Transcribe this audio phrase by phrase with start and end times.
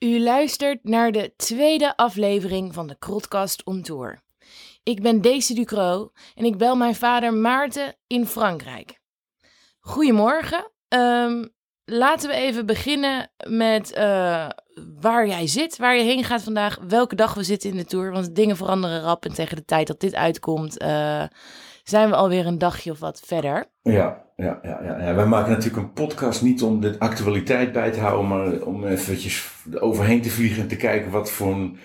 [0.00, 4.22] U luistert naar de tweede aflevering van de Krotcast on Tour.
[4.82, 9.00] Ik ben Daisy Ducro en ik bel mijn vader Maarten in Frankrijk.
[9.80, 10.70] Goedemorgen.
[10.88, 11.44] Ehm,
[11.84, 14.48] laten we even beginnen met eh,
[15.00, 18.12] waar jij zit, waar je heen gaat vandaag, welke dag we zitten in de tour.
[18.12, 21.24] Want dingen veranderen rap en tegen de tijd dat dit uitkomt, eh,
[21.90, 23.64] zijn we alweer een dagje of wat verder.
[23.82, 25.14] Ja, ja, ja, ja, ja.
[25.14, 29.48] Wij maken natuurlijk een podcast niet om de actualiteit bij te houden, maar om eventjes
[29.80, 31.78] overheen te vliegen en te kijken wat voor een,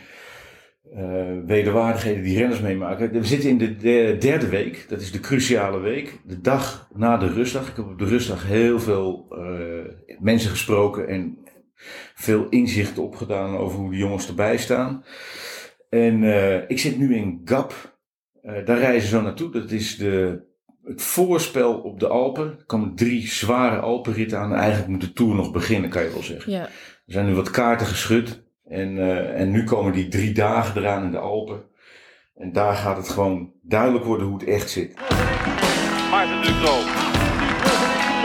[0.95, 3.11] eh, wederwaardigheden die renners meemaken.
[3.11, 6.19] We zitten in de de- derde week, dat is de cruciale week.
[6.25, 7.69] De dag na de rustdag.
[7.69, 11.37] Ik heb op de rustdag heel veel eh, mensen gesproken en
[12.15, 15.03] veel inzicht opgedaan over hoe de jongens erbij staan.
[15.89, 17.94] En eh, ik zit nu in Gap.
[18.45, 19.51] Eh, daar reizen ze zo naartoe.
[19.51, 20.41] Dat is de,
[20.83, 22.45] het voorspel op de Alpen.
[22.45, 24.53] Er komen drie zware Alpenritten aan.
[24.53, 26.51] Eigenlijk moet de Tour nog beginnen, kan je wel zeggen.
[26.51, 26.69] Ja, Er
[27.05, 28.43] zijn nu wat kaarten geschud.
[28.69, 31.63] En, eh, en nu komen die drie dagen eraan in de Alpen.
[32.35, 34.95] En daar gaat het gewoon duidelijk worden hoe het echt zit.
[36.11, 36.73] Maarten Ducro.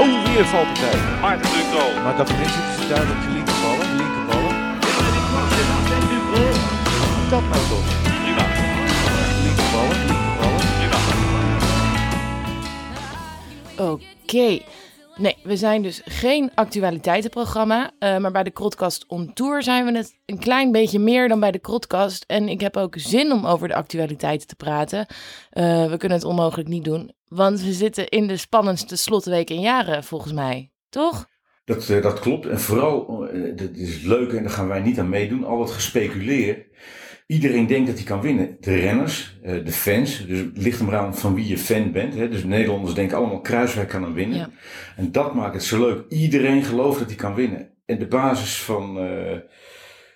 [0.01, 1.21] Oh, weer valpartij.
[1.21, 2.03] Maarten Ducro.
[2.03, 3.87] Maar dat erin zitten ze duidelijk de linkerballen.
[3.91, 4.69] De linkerballen.
[7.31, 8.00] Dat nou toch.
[13.81, 14.59] Oké.
[15.21, 19.97] Nee, we zijn dus geen actualiteitenprogramma, eh, maar bij de Krotcast on Tour zijn we
[19.97, 22.25] het een klein beetje meer dan bij de Krotcast.
[22.27, 25.07] En ik heb ook zin om over de actualiteiten te praten.
[25.51, 29.61] Eh, we kunnen het onmogelijk niet doen, want we zitten in de spannendste slotweek in
[29.61, 30.71] jaren, volgens mij.
[30.89, 31.27] Toch?
[31.65, 32.47] Dat, eh, dat klopt.
[32.47, 36.67] En vooral, dat is leuk en daar gaan wij niet aan meedoen, al het gespeculeer.
[37.31, 38.57] Iedereen denkt dat hij kan winnen.
[38.61, 40.27] De renners, eh, de fans.
[40.27, 42.15] Dus het ligt er maar aan van wie je fan bent.
[42.15, 42.29] Hè.
[42.29, 44.39] Dus Nederlanders denken allemaal Kruiswijk kan hem winnen.
[44.39, 44.51] Ja.
[44.97, 46.05] En dat maakt het zo leuk.
[46.09, 47.69] Iedereen gelooft dat hij kan winnen.
[47.87, 49.39] En de basis van, eh,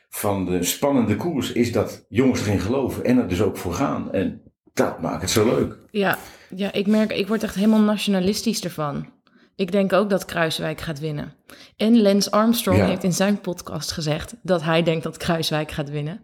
[0.09, 4.13] van de spannende koers is dat jongens erin geloven en er dus ook voor gaan.
[4.13, 4.43] En
[4.73, 5.79] dat maakt het zo leuk.
[5.91, 6.19] Ja,
[6.55, 9.14] ja, ik merk, ik word echt helemaal nationalistisch ervan.
[9.57, 11.33] Ik denk ook dat Kruiswijk gaat winnen.
[11.77, 12.87] En Lance Armstrong Ja.
[12.87, 16.21] heeft in zijn podcast gezegd dat hij denkt dat Kruiswijk gaat winnen.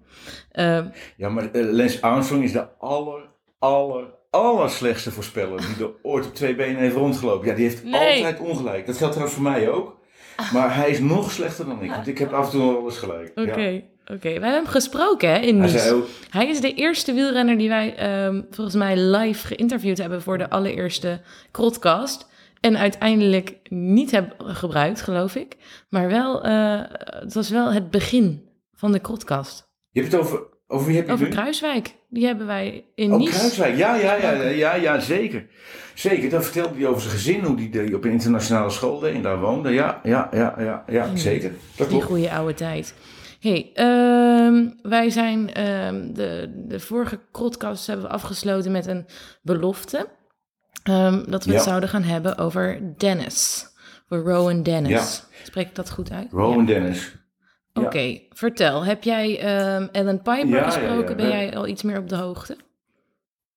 [0.52, 0.86] Ehm,
[1.16, 3.22] Ja, maar eh, Lance Armstrong is de aller,
[3.58, 7.48] aller, aller slechtste voorspeller die er ooit op twee benen heeft rondgelopen.
[7.48, 8.24] Ja, die heeft Nee.
[8.24, 8.86] altijd ongelijk.
[8.86, 9.98] Dat geldt trouwens voor mij ook.
[10.52, 12.98] Maar hij is nog slechter dan ik, want ik heb af en toe wel eens
[12.98, 13.30] gelijk.
[13.34, 13.80] Oké, Ja.
[14.06, 14.18] oké.
[14.20, 15.92] We hebben hem gesproken hè, in Nice.
[15.94, 20.38] ook, Hij is de eerste wielrenner die wij ehm, volgens mij live geïnterviewd hebben voor
[20.38, 21.20] de allereerste
[21.50, 22.28] Krotcast.
[22.60, 25.56] En uiteindelijk niet hebben gebruikt, geloof ik.
[25.88, 26.80] Maar wel, eh,
[27.20, 29.68] het was wel het begin van de Krotcast.
[29.90, 31.30] je hebt het over, over wie heb je Over nu?
[31.32, 31.94] Kruiswijk.
[32.08, 33.38] Die hebben wij in Oh, Nice.
[33.38, 33.76] Kruiswijk.
[33.76, 35.46] Ja, ja, ja, ja, ja, ja, zeker.
[35.94, 39.22] Zeker, dan vertelde hij over zijn gezin, hoe hij op een internationale school deed en
[39.22, 39.70] daar woonde.
[39.70, 41.52] Ja, ja, ja, ja, ja zeker.
[41.76, 42.94] Dat Die goede oude tijd.
[43.40, 49.06] hey, ehm, wij zijn ehm, de, de vorige podcast hebben we afgesloten met een
[49.42, 50.06] belofte.
[50.82, 51.68] Ehm, dat we het Ja.
[51.68, 53.66] zouden gaan hebben over Dennis.
[54.08, 55.24] Voor Rowan Dennis.
[55.42, 56.26] Spreek ik dat goed uit?
[56.32, 56.64] Rowan Ja.
[56.66, 57.14] Dennis.
[57.74, 58.84] Oké, vertel.
[58.84, 61.16] Heb jij ehm, Ellen Piper gesproken?
[61.16, 62.56] Ben jij al iets meer op de hoogte?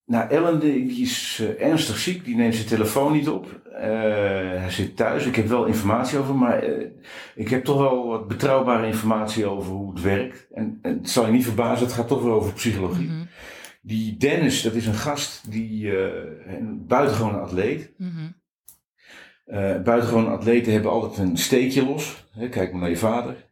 [0.06, 3.62] Nou, Ellen die die is eh, ernstig ziek, die neemt zijn telefoon niet op.
[3.74, 3.82] Eh,
[4.60, 6.86] hij zit thuis, ik heb wel informatie over, maar eh,
[7.36, 10.48] ik heb toch wel wat betrouwbare informatie over hoe het werkt.
[10.54, 13.08] En, en het zal je niet verbazen, het gaat toch wel over psychologie.
[13.08, 13.24] Mhm,
[13.86, 17.94] Die Dennis, dat is een gast, die eh, een buitengewone atleet.
[19.46, 22.28] Eh buitengewone atleten hebben altijd een steekje los.
[22.32, 23.52] Hè, kijk maar naar je vader.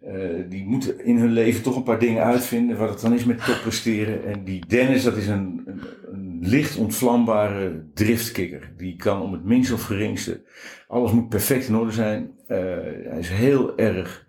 [0.00, 3.24] Eh, die moeten in hun leven toch een paar dingen uitvinden wat het dan is
[3.24, 4.24] met top presteren.
[4.24, 5.80] En die Dennis, dat is een, een,
[6.12, 8.72] een licht ontvlambare driftkikker.
[8.76, 10.44] Die kan om het minst of geringste.
[10.88, 12.30] Alles moet perfect in orde zijn.
[12.46, 14.26] Hij is heel erg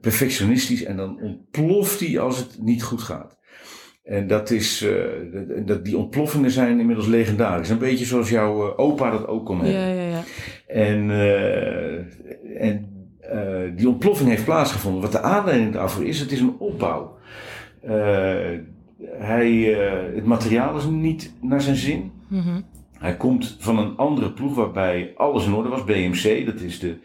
[0.00, 3.37] perfectionistisch en dan ontploft hij als het niet goed gaat.
[4.08, 4.92] En dat is, eh,
[5.66, 7.68] dat- die ontploffingen zijn inmiddels legendarisch.
[7.68, 9.80] Een beetje zoals jouw eh, opa dat ook kon hebben.
[9.80, 10.22] Ja, ja, ja.
[10.66, 12.86] En, eh, en
[13.76, 15.02] die ontploffing heeft plaatsgevonden.
[15.02, 17.16] Wat de aanleiding daarvoor is, het is een opbouw.
[19.18, 19.50] Hij,
[20.14, 22.10] het materiaal is niet naar zijn zin.
[22.28, 22.60] Mhm.
[22.98, 25.84] Hij komt van een andere ploeg waarbij alles in orde was.
[25.84, 26.96] BMC, dat is de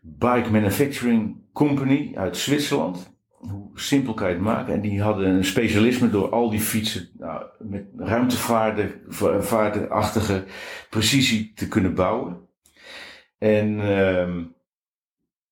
[0.00, 3.13] Bike Manufacturing Company uit Zwitserland.
[3.74, 4.74] Simpel kan je het maken?
[4.74, 10.44] En die hadden een specialisme door al die fietsen nou, met ruimtevaartachtige
[10.90, 12.36] precisie te kunnen bouwen.
[13.38, 14.42] En ehm,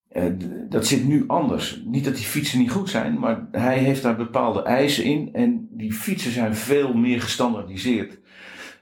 [0.08, 0.24] eh,
[0.68, 1.82] dat zit nu anders.
[1.84, 5.30] Niet dat die fietsen niet goed zijn, maar hij heeft daar bepaalde eisen in.
[5.32, 8.20] En die fietsen zijn veel meer gestandaardiseerd.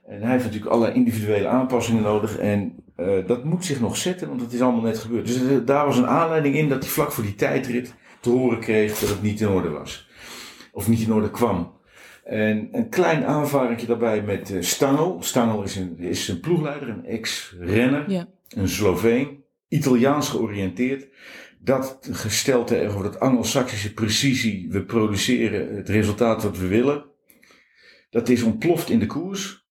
[0.07, 2.39] En hij heeft natuurlijk allerlei individuele aanpassingen nodig.
[2.39, 5.27] En eh, dat moet zich nog zetten, want het is allemaal net gebeurd.
[5.27, 8.61] Dus eh, daar was een aanleiding in dat hij vlak voor die tijdrit te horen
[8.61, 10.09] kreeg dat het niet in orde was.
[10.73, 11.79] Of niet in orde kwam.
[12.25, 15.23] En een klein aanvaringje daarbij met Stangel.
[15.23, 18.29] Stangel is een, is een ploegleider, een ex-renner, Ja.
[18.49, 21.09] een Sloveen, Italiaans georiënteerd.
[21.59, 27.05] Dat gesteld tegenover dat Anglo-Saxische precisie, we produceren het resultaat wat we willen.
[28.11, 29.67] Dat is ontploft in de koers.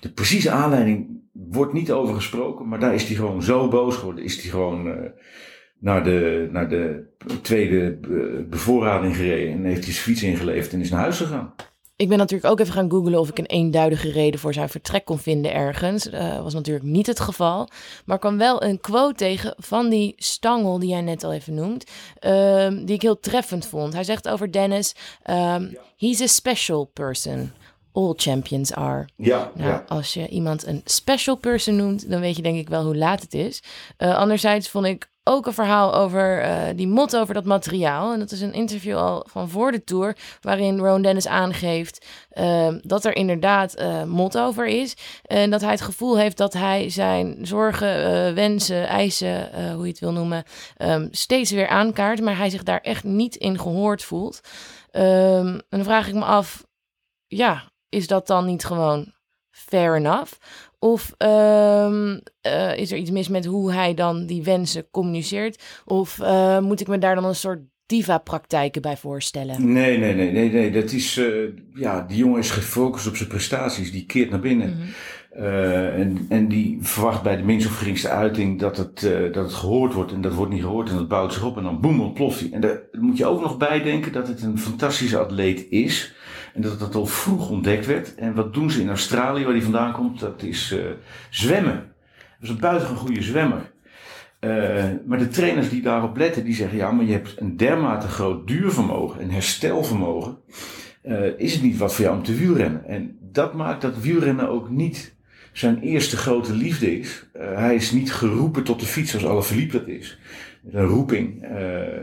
[0.00, 4.24] De precieze aanleiding wordt niet over gesproken, maar daar is hij gewoon zo boos geworden.
[4.24, 5.10] Is hij gewoon eh,
[5.82, 7.04] naar, de, naar de
[7.42, 11.54] tweede eh, bevoorrading gereden en heeft hij zijn fiets ingeleverd en is naar huis gegaan.
[11.96, 15.04] Ik ben natuurlijk ook even gaan googlen of ik een eenduidige reden voor zijn vertrek
[15.04, 16.04] kon vinden ergens.
[16.04, 17.68] Dat was natuurlijk niet het geval.
[18.04, 21.54] Maar ik kwam wel een quote tegen van die Stangel, die jij net al even
[21.54, 23.92] noemt, ehm, die ik heel treffend vond.
[23.92, 27.52] Hij zegt over Dennis, ehm, he's a special person.
[27.92, 29.08] All champions are.
[29.16, 29.84] Ja, Nou, ja.
[29.88, 33.22] als je iemand een special person noemt, dan weet je denk ik wel hoe laat
[33.22, 33.62] het is.
[33.96, 38.12] Eh, anderzijds vond ik ook een verhaal over eh, die mot over dat materiaal.
[38.12, 42.74] En dat is een interview al van voor de tour, waarin Rowan Dennis aangeeft eh,
[42.80, 44.96] dat er inderdaad eh mot over is.
[45.22, 50.00] En dat hij het gevoel heeft dat hij zijn zorgen, wensen, eisen, hoe je het
[50.00, 50.44] wil noemen,
[50.76, 52.20] ehm, steeds weer aankaart.
[52.20, 54.40] Maar hij zich daar echt niet in gehoord voelt.
[54.90, 56.66] Ehm, en dan vraag ik me af,
[57.26, 59.12] ja, is dat dan niet gewoon
[59.50, 60.32] fair enough?
[60.82, 65.62] Of ehm, eh, is er iets mis met hoe hij dan die wensen communiceert?
[65.84, 69.72] Of eh, moet ik me daar dan een soort diva-praktijken bij voorstellen?
[69.72, 70.70] Nee, nee, nee, nee, nee.
[70.70, 71.26] Dat is, eh,
[71.74, 73.92] ja, die jongen is gefocust op zijn prestaties.
[73.92, 74.70] Die keert naar binnen.
[74.70, 74.88] Mhm.
[75.34, 79.44] Eh, en, en die verwacht bij de minst of geringste uiting dat het, eh, dat
[79.44, 80.12] het gehoord wordt.
[80.12, 82.48] En dat wordt niet gehoord en dat bouwt zich op en dan boem, ontploft hij.
[82.52, 86.14] En daar moet je ook nog bij denken dat het een fantastische atleet is.
[86.54, 88.14] En dat dat al vroeg ontdekt werd.
[88.14, 90.20] En wat doen ze in Australië, waar hij vandaan komt?
[90.20, 90.84] Dat is eh,
[91.30, 91.92] zwemmen.
[92.16, 93.70] Dat is een buitengewoon goede zwemmer.
[95.06, 98.46] Maar de trainers die daarop letten, die zeggen: ja, maar je hebt een dermate groot
[98.46, 100.36] duurvermogen en herstelvermogen.
[101.02, 102.84] Eh, is het niet wat voor jou om te wielrennen?
[102.84, 105.14] En dat maakt dat wielrennen ook niet
[105.52, 107.26] zijn eerste grote liefde is.
[107.32, 110.18] Eh, hij is niet geroepen tot de fiets zoals Alaphilippe dat is.
[110.72, 111.42] Een roeping.
[111.42, 111.96] Eh,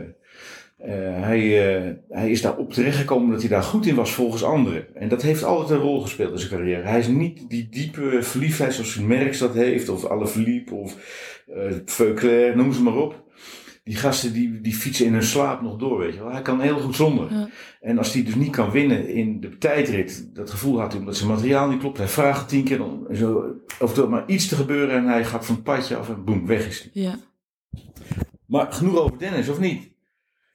[0.78, 1.40] eh, hij,
[2.08, 4.96] hij is daar op terechtgekomen dat hij daar goed in was volgens anderen.
[4.96, 6.88] En dat heeft altijd een rol gespeeld in zijn carrière.
[6.88, 10.96] Hij is niet die diepe verliefdheid zoals Merckx dat heeft, of Alaphilippe, of
[11.48, 13.29] uh, Veuclair, noem ze maar op.
[13.84, 16.32] Die gasten die, die fietsen in hun slaap nog door, weet je wel.
[16.32, 17.32] Hij kan heel goed zonder.
[17.32, 17.48] Ja.
[17.80, 21.16] En als hij dus niet kan winnen in de tijdrit, dat gevoel had hij omdat
[21.16, 21.98] zijn materiaal niet klopt.
[21.98, 25.46] Hij vraagt tien keer om zo, of er maar iets te gebeuren en hij gaat
[25.46, 27.02] van het padje af en boem, weg is hij.
[27.02, 27.18] Ja.
[28.46, 29.82] Maar genoeg over Dennis, of niet?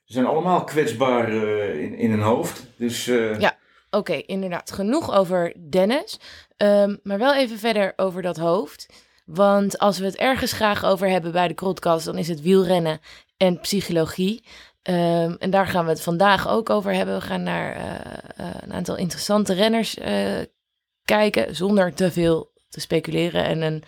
[0.04, 2.68] Ze zijn allemaal kwetsbaar eh, in, in hun hoofd.
[2.76, 3.58] Dus eh, Ja.
[3.90, 4.72] Oké, inderdaad.
[4.72, 6.20] Genoeg over Dennis.
[6.58, 9.05] Ehm, maar wel even verder over dat hoofd.
[9.26, 13.00] Want als we het ergens graag over hebben bij de podcast, dan is het wielrennen
[13.38, 14.44] en psychologie.
[14.82, 17.16] Ehm, en daar gaan we het vandaag ook over hebben.
[17.16, 20.42] We gaan naar eh, eh, een aantal interessante renners eh,
[21.06, 23.84] kijken, zonder te veel te speculeren en, een,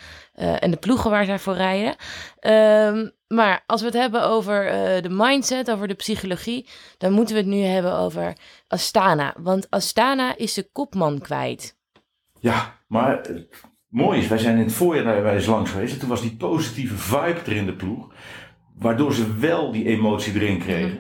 [0.60, 1.96] en de ploegen waar zij voor rijden.
[2.40, 4.66] Ehm, maar als we het hebben over
[5.02, 8.34] de mindset, over de psychologie, dan moeten we het nu hebben over
[8.68, 9.36] Astana.
[9.38, 11.78] Want Astana is de kopman kwijt.
[12.40, 13.22] ja, maar
[13.90, 15.94] mooi is, wij zijn in het voorjaar daar bij eens langs geweest.
[15.94, 18.08] En toen was die positieve vibe er in de ploeg.
[18.80, 21.00] Waardoor ze wel die emotie erin kregen.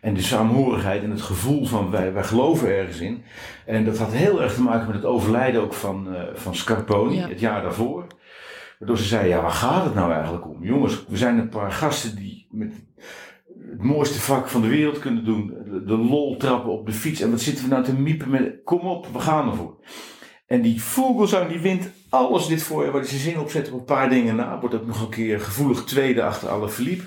[0.00, 3.22] En de saamhorigheid en het gevoel van wij, wij geloven ergens in.
[3.66, 7.16] En dat had heel erg te maken met het overlijden ook van, eh, van Scarponi
[7.16, 7.28] Ja.
[7.28, 8.06] het jaar daarvoor.
[8.78, 10.64] Waardoor ze zeiden, ja waar gaat het nou eigenlijk om?
[10.64, 12.72] Jongens, we zijn een paar gasten die met
[13.70, 15.46] het mooiste vak van de wereld kunnen doen.
[15.64, 17.20] De, de lol trappen op de fiets.
[17.20, 19.76] En wat zitten we nou te miepen met, kom op, we gaan ervoor.
[20.46, 23.78] En die Vogelsang die wint alles dit voorjaar waar hij zijn zin op zet op
[23.78, 24.60] een paar dingen na.
[24.60, 27.04] Wordt ook nog een keer gevoelig tweede achter Alaphilippe.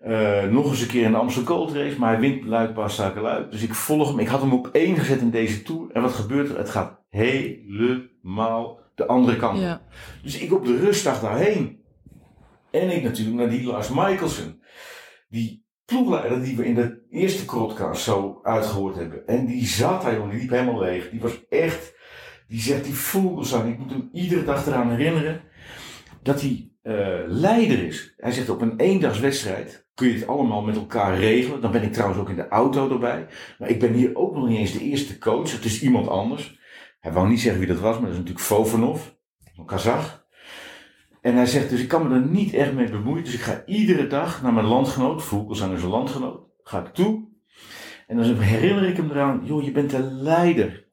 [0.00, 3.22] Eh nog eens een keer in de Amstel Gold Race, maar hij wint Luik, Bastaken,
[3.22, 3.50] Luik.
[3.50, 4.18] Dus ik volg hem.
[4.18, 5.90] Ik had hem op één gezet in deze Tour.
[5.92, 6.58] En wat gebeurt er?
[6.58, 9.64] Het gaat helemaal de andere kant op.
[9.64, 9.82] Ja.
[10.22, 11.78] Dus ik op de rustdag daarheen.
[12.70, 14.62] En ik natuurlijk naar die Lars Michelsen.
[15.28, 19.26] Die ploegleider die we in de eerste podcast zo uitgehoord hebben.
[19.26, 20.30] En die zat daar, jongen.
[20.30, 21.10] Die liep helemaal leeg.
[21.10, 21.98] Die was echt...
[22.50, 23.72] Die zegt, die Vogelsang.
[23.72, 25.40] Ik moet hem iedere dag eraan herinneren.
[26.22, 28.14] Dat hij eh, leider is.
[28.16, 31.60] Hij zegt, op een eendagswedstrijd kun je het allemaal met elkaar regelen.
[31.60, 33.26] Dan ben ik trouwens ook in de auto erbij.
[33.58, 35.52] Maar ik ben hier ook nog niet eens de eerste coach.
[35.52, 36.58] Het is iemand anders.
[37.00, 39.06] Hij wou niet zeggen wie dat was, maar dat is natuurlijk Fofanov.
[39.56, 40.26] Een Kazach.
[41.20, 43.24] En hij zegt dus, ik kan me er niet echt mee bemoeien.
[43.24, 47.28] Dus ik ga iedere dag naar mijn landgenoot, Vogelsang is een landgenoot, ga ik toe.
[48.06, 50.89] En dan herinner ik hem eraan, joh, je bent de leider.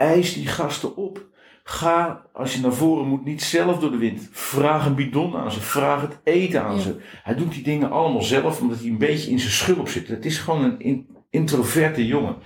[0.00, 1.28] Eis die gasten op.
[1.64, 4.28] Ga, als je naar voren moet, niet zelf door de wind.
[4.32, 5.60] Vraag een bidon aan ze.
[5.60, 6.80] Vraag het eten aan Ja.
[6.80, 7.00] ze.
[7.22, 10.08] Hij doet die dingen allemaal zelf, omdat hij een beetje in zijn schulp zit.
[10.08, 12.36] Het is gewoon een in- introverte jongen.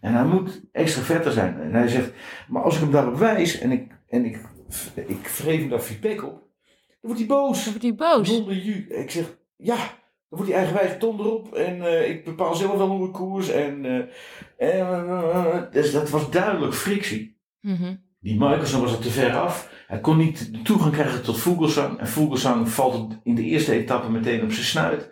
[0.00, 1.60] En hij moet extraverter zijn.
[1.60, 2.10] En hij zegt,
[2.48, 4.38] maar als ik hem daarop wijs en ik, en ik,
[4.94, 6.46] ik wreef hem daar feedback op, dan
[7.00, 7.64] wordt hij boos.
[7.64, 8.30] Dan wordt hij boos.
[8.88, 9.76] Ik zeg, ja,
[10.28, 11.54] dan wordt hij eigenwijs ton erop.
[11.54, 13.48] En eh, ik bepaal zelf wel hoe ik koers.
[13.48, 13.84] En,
[14.56, 17.38] eh, eh, dus dat was duidelijk frictie.
[17.60, 17.96] Mhm.
[18.20, 19.84] Die Michelson was er te ver af.
[19.86, 21.98] Hij kon niet de toegang krijgen tot Vogelsang.
[21.98, 25.10] En Vogelsang valt in de eerste etappe meteen op zijn snuit.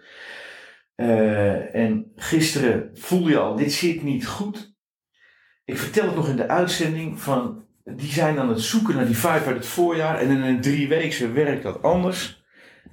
[1.72, 4.74] En gisteren voelde je al, dit zit niet goed.
[5.64, 9.16] Ik vertel het nog in de uitzending van, die zijn aan het zoeken naar die
[9.16, 10.18] vibe uit het voorjaar.
[10.18, 12.44] En in een drieweekse werkt dat anders.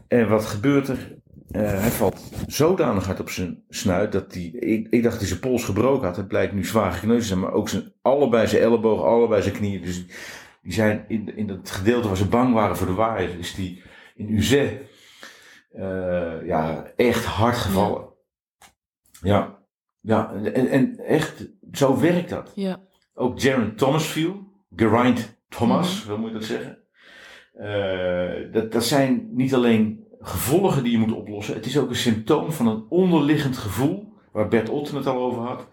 [0.07, 1.21] En wat gebeurt er?
[1.53, 5.27] Eh, hij valt zodanig hard op zijn snuit dat hij, ik, ik dacht dat hij
[5.27, 6.15] zijn pols gebroken had.
[6.15, 9.55] Het blijkt nu zwaar gekneusd te zijn, maar ook zijn, allebei zijn ellebogen, allebei zijn
[9.55, 9.81] knieën.
[9.81, 10.05] Dus
[10.61, 13.81] die zijn in, in dat gedeelte waar ze bang waren voor de waaier, is die
[14.15, 14.81] in Uzet
[15.71, 18.07] eh, ja, echt hard gevallen.
[19.21, 19.59] Ja,
[19.99, 22.51] ja en, en echt, zo werkt dat.
[22.55, 22.81] Ja.
[23.13, 24.51] Ook Jaron Thomas viel.
[24.75, 26.77] Geraint Thomas, hoe moet je dat zeggen?
[27.53, 31.55] Eh, dat, dat zijn niet alleen gevolgen die je moet oplossen.
[31.55, 35.41] Het is ook een symptoom van een onderliggend gevoel, waar Bert Otten het al over
[35.41, 35.67] had,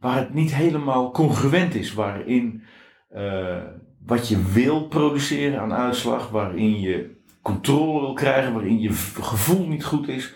[0.00, 2.62] waar het niet helemaal congruent is, waarin
[3.08, 3.62] eh,
[4.06, 9.84] wat je wil produceren aan uitslag, waarin je controle wil krijgen, waarin je gevoel niet
[9.84, 10.34] goed is,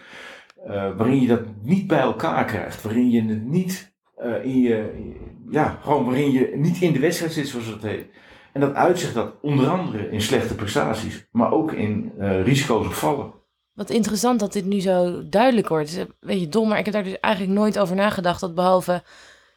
[0.66, 5.04] eh, waarin je dat niet bij elkaar krijgt, waarin je het niet eh, in je,
[5.50, 8.06] ja, gewoon waarin je niet in de wedstrijd zit, zoals het heet.
[8.52, 13.32] En dat uitzicht dat onder andere in slechte prestaties, maar ook in risico's op vallen.
[13.76, 15.90] Wat interessant dat dit nu zo duidelijk wordt.
[15.90, 18.40] Het is een beetje dom, maar ik heb daar dus eigenlijk nooit over nagedacht.
[18.40, 19.02] Dat behalve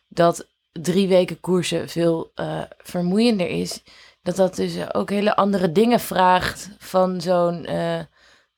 [0.07, 3.83] dat drie weken koersen veel eh, vermoeiender is.
[4.21, 7.99] Dat dat dus ook hele andere dingen vraagt van zo'n eh,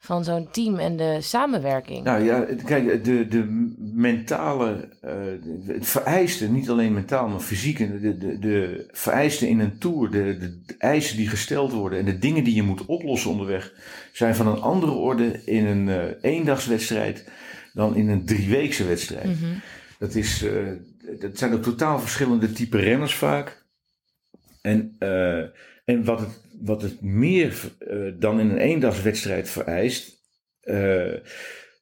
[0.04, 2.04] van zo'n team en de samenwerking.
[2.04, 5.14] Nou ja, kijk, de, de mentale, eh,
[5.68, 10.38] het vereisten, niet alleen mentaal, maar fysiek, de, de, de vereisten in een tour, de,
[10.38, 13.74] de, de eisen die gesteld worden en de dingen die je moet oplossen onderweg,
[14.14, 17.30] zijn van een andere orde in een eh eendagswedstrijd
[17.74, 19.26] dan in een drieweekse wedstrijd.
[19.26, 19.54] Mhm.
[20.00, 20.72] Dat, is, eh,
[21.20, 23.66] dat zijn ook totaal verschillende type renners vaak.
[24.62, 24.96] En,
[25.86, 30.20] en wat, het, wat het meer eh, dan in een eendagswedstrijd vereist,
[30.62, 31.14] eh,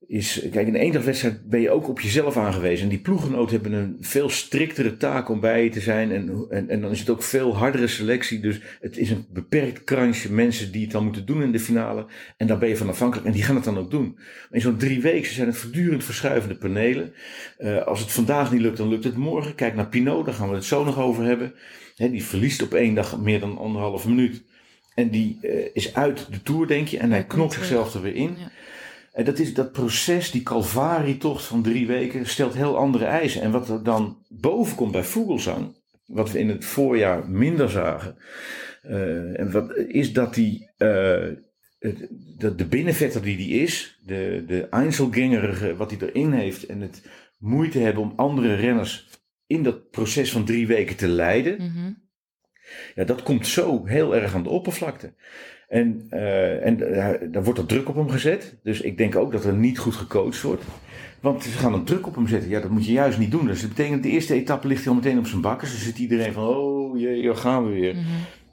[0.09, 2.83] is, kijk, in een eendagswedstrijd ben je ook op jezelf aangewezen.
[2.83, 6.11] En die ploeggenoten hebben een veel striktere taak om bij je te zijn.
[6.11, 8.39] En, en, en dan is het ook veel hardere selectie.
[8.39, 12.05] Dus het is een beperkt kransje mensen die het dan moeten doen in de finale.
[12.37, 13.27] En daar ben je van afhankelijk.
[13.27, 14.19] En die gaan het dan ook doen.
[14.51, 17.13] In zo'n drie weken zijn het voortdurend verschuivende panelen.
[17.57, 19.55] Eh, als het vandaag niet lukt, dan lukt het morgen.
[19.55, 21.53] Kijk naar Pinot, daar gaan we het zo nog over hebben.
[21.95, 24.43] Hè, die verliest op één dag meer dan anderhalf minuut.
[24.99, 26.97] En die eh, is uit de Tour, denk je.
[26.97, 28.35] En hij knokt zichzelf er weer in.
[28.37, 28.51] Ja.
[29.13, 33.41] En dat, is, dat proces, die calvarietocht van drie weken, stelt heel andere eisen.
[33.41, 35.75] En wat er dan boven komt bij Vogelsang,
[36.05, 38.17] wat we in het voorjaar minder zagen,
[38.81, 40.69] eh, en wat, is dat die,
[42.37, 47.01] dat de binnenvetter die die is, de, de Einzelgängerige, wat hij erin heeft, en het
[47.37, 49.07] moeite hebben om andere renners
[49.47, 51.91] in dat proces van drie weken te leiden, Mhm.
[52.95, 55.13] Ja, dat komt zo heel erg aan de oppervlakte.
[55.69, 58.55] En, eh, en eh, daar wordt er druk op hem gezet.
[58.63, 60.63] Dus ik denk ook dat er niet goed gecoacht wordt.
[61.19, 62.49] Want ze gaan er druk op hem zetten.
[62.49, 63.45] Ja, dat moet je juist niet doen.
[63.45, 65.67] Dus dat betekent de eerste etappe ligt hij al meteen op zijn bakken.
[65.67, 67.95] Dus dan zit iedereen van, oh jee, daar gaan we weer.
[67.95, 68.05] Mhm.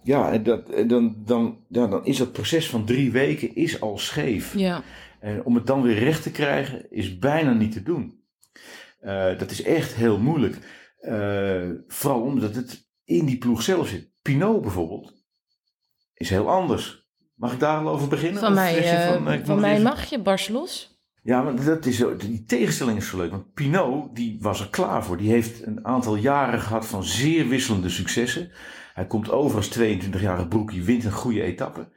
[0.03, 3.99] Ja, en dat, dan, dan, ja, dan is dat proces van drie weken is al
[3.99, 4.55] scheef.
[4.57, 4.83] Ja.
[5.21, 8.21] En om het dan weer recht te krijgen is bijna niet te doen.
[9.01, 10.57] Eh, dat is echt heel moeilijk.
[11.89, 14.11] Vooral omdat het in die ploeg zelf zit.
[14.23, 15.15] Pinot bijvoorbeeld
[16.15, 17.05] is heel anders.
[17.35, 18.41] Mag ik daar al over beginnen?
[18.41, 21.01] Van mij, eh, van, eh, van mij mag je, Bars los.
[21.23, 23.31] Ja, maar dat is, zo- die tegenstelling is zo leuk.
[23.31, 25.17] Want Pinot, die was er klaar voor.
[25.17, 28.51] Die heeft een aantal jaren gehad van zeer wisselende successen.
[28.95, 31.89] Hij komt over als 22-jarige broekie, wint een goede etappe.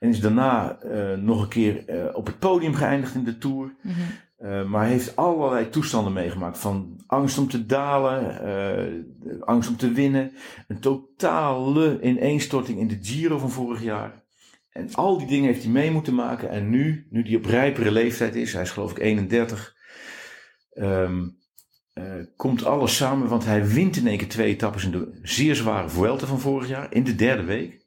[0.00, 3.74] En is daarna eh, nog een keer op het podium geëindigd in de Tour.
[3.82, 3.94] Mhm.
[4.36, 6.58] Eh, maar hij heeft allerlei toestanden meegemaakt.
[6.58, 8.94] Van angst om te dalen, eh,
[9.40, 10.32] angst om te winnen.
[10.68, 14.24] Een totale ineenstorting in de Giro van vorig jaar.
[14.70, 16.50] En al die dingen heeft hij mee moeten maken.
[16.50, 19.76] En nu, nu hij op rijpere leeftijd is, hij is geloof ik 31,
[20.72, 21.28] ehm,
[21.92, 22.04] eh,
[22.36, 23.28] komt alles samen.
[23.28, 26.68] Want hij wint in één keer twee etappes in de zeer zware Vuelta van vorig
[26.68, 27.85] jaar, in de derde week.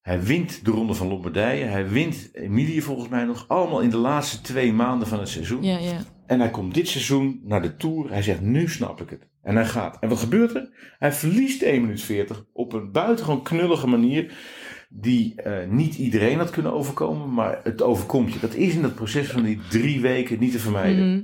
[0.00, 1.64] Hij wint de Ronde van Lombardije.
[1.64, 3.44] Hij wint Emilie volgens mij nog.
[3.48, 5.62] Allemaal in de laatste twee maanden van het seizoen.
[5.62, 5.98] Ja, ja.
[6.26, 8.10] En hij komt dit seizoen naar de Tour.
[8.10, 9.28] Hij zegt, nu snap ik het.
[9.42, 9.98] En hij gaat.
[10.00, 10.94] En wat gebeurt er?
[10.98, 14.32] Hij verliest 1 minuut 40 op een buitengewoon knullige manier.
[14.88, 18.40] Die eh, niet iedereen had kunnen overkomen, maar het overkomt je.
[18.40, 21.12] Dat is in dat proces van die drie weken niet te vermijden.
[21.12, 21.22] Mhm.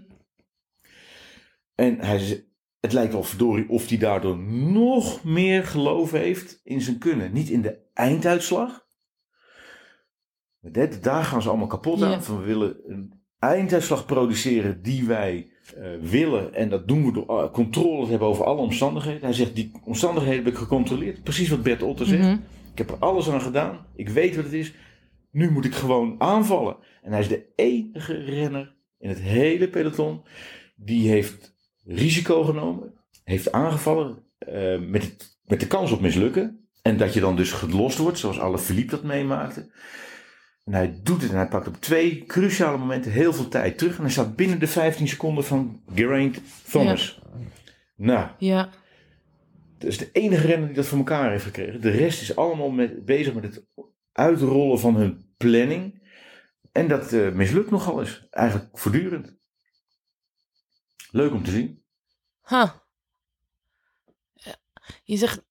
[1.74, 2.45] En hij,
[2.86, 4.38] het lijkt wel verdorie of hij daardoor
[4.72, 7.32] nog meer geloof heeft in zijn kunnen.
[7.32, 8.86] Niet in de einduitslag.
[10.60, 12.10] Maar dit- Daar gaan ze allemaal kapot aan.
[12.10, 12.22] Ja.
[12.22, 16.54] Van we willen een einduitslag produceren die wij eh, willen.
[16.54, 19.20] En dat doen we door eh, controle te hebben over alle omstandigheden.
[19.22, 21.22] Hij zegt, die omstandigheden heb ik gecontroleerd.
[21.22, 22.22] Precies wat Bert Otter zegt.
[22.22, 22.38] Mhm.
[22.72, 23.86] Ik heb er alles aan gedaan.
[23.94, 24.74] Ik weet wat het is.
[25.30, 26.76] Nu moet ik gewoon aanvallen.
[27.02, 30.22] En hij is de enige renner in het hele peloton
[30.76, 31.55] die heeft
[31.86, 32.92] risico genomen,
[33.24, 36.68] heeft aangevallen eh, met, het- met de kans op mislukken.
[36.82, 39.74] En dat je dan dus gelost wordt, zoals alle Philippe dat meemaakte.
[40.64, 43.96] En hij doet het en hij pakt op twee cruciale momenten heel veel tijd terug.
[43.96, 46.40] En hij staat binnen de 15 seconden van Geraint
[46.70, 47.20] Thomas.
[47.96, 48.68] Nou, Ja.
[49.78, 51.80] dat is de enige renner die dat voor elkaar heeft gekregen.
[51.80, 53.66] De rest is allemaal met, bezig met het
[54.12, 56.02] uitrollen van hun planning.
[56.72, 58.26] En dat eh, mislukt nogal eens.
[58.30, 59.35] Eigenlijk voortdurend.
[61.16, 61.82] Leuk om te zien.
[62.48, 62.70] Huh.
[65.04, 65.42] Je zegt,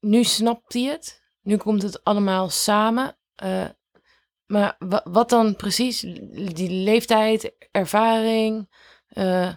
[0.00, 1.22] nu snapt hij het.
[1.42, 3.16] Nu komt het allemaal samen.
[3.34, 3.68] Eh,
[4.46, 6.00] maar wa- wat dan precies?
[6.54, 8.68] Die leeftijd, ervaring,
[9.08, 9.52] eh,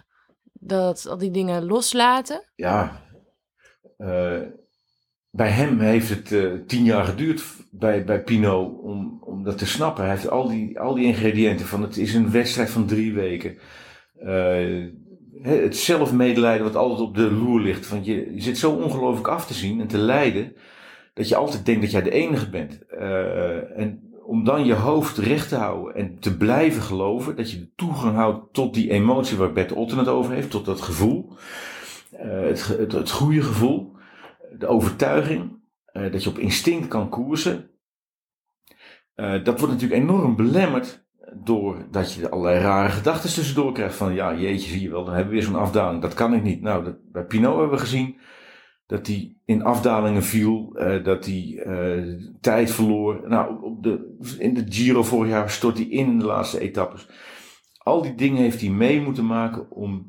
[0.52, 2.50] dat al die dingen loslaten.
[2.54, 3.02] Ja,
[3.96, 4.40] eh,
[5.30, 10.04] bij hem heeft het tien jaar geduurd bij, bij Pinot om, om dat te snappen.
[10.04, 13.58] Hij heeft al die, al die ingrediënten van het is een wedstrijd van drie weken.
[15.42, 17.88] Het zelfmedelijden wat altijd op de loer ligt.
[17.88, 20.56] Want je, zit zo ongelooflijk af te zien en te lijden
[21.14, 22.86] dat je altijd denkt dat jij de enige bent.
[22.86, 27.58] Eh, en om dan je hoofd recht te houden en te blijven geloven dat je
[27.58, 31.32] de toegang houdt tot die emotie waar Bert Otten het over heeft, tot dat gevoel.
[32.10, 33.96] Eh, het, het, goede gevoel,
[34.58, 37.70] de overtuiging, eh, dat je op instinct kan koersen.
[39.14, 44.70] Dat wordt natuurlijk enorm belemmerd doordat je allerlei rare gedachten tussendoor krijgt van ja, jeetje,
[44.70, 46.02] zie je wel, dan hebben we weer zo'n afdaling.
[46.02, 46.60] Dat kan ik niet.
[46.60, 48.16] Nou, dat, bij Pinot hebben we gezien
[48.86, 52.02] dat hij in afdalingen viel, eh, dat hij eh,
[52.40, 53.28] tijd verloor.
[53.28, 57.08] Nou, op de, in de Giro vorig jaar stort hij in in de laatste etappes.
[57.78, 60.08] Al die dingen heeft hij mee moeten maken om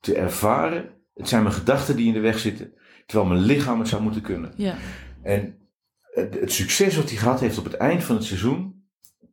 [0.00, 0.88] te ervaren.
[1.14, 2.72] Het zijn mijn gedachten die in de weg zitten,
[3.06, 4.52] terwijl mijn lichaam het zou moeten kunnen.
[4.56, 4.74] Ja.
[5.22, 5.58] En
[6.00, 8.75] het, het succes wat hij gehad heeft op het eind van het seizoen,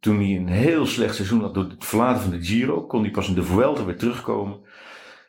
[0.04, 3.12] toen hij een heel slecht seizoen had door het verlaten van de Giro, kon hij
[3.12, 4.60] pas in de Vuelta weer terugkomen.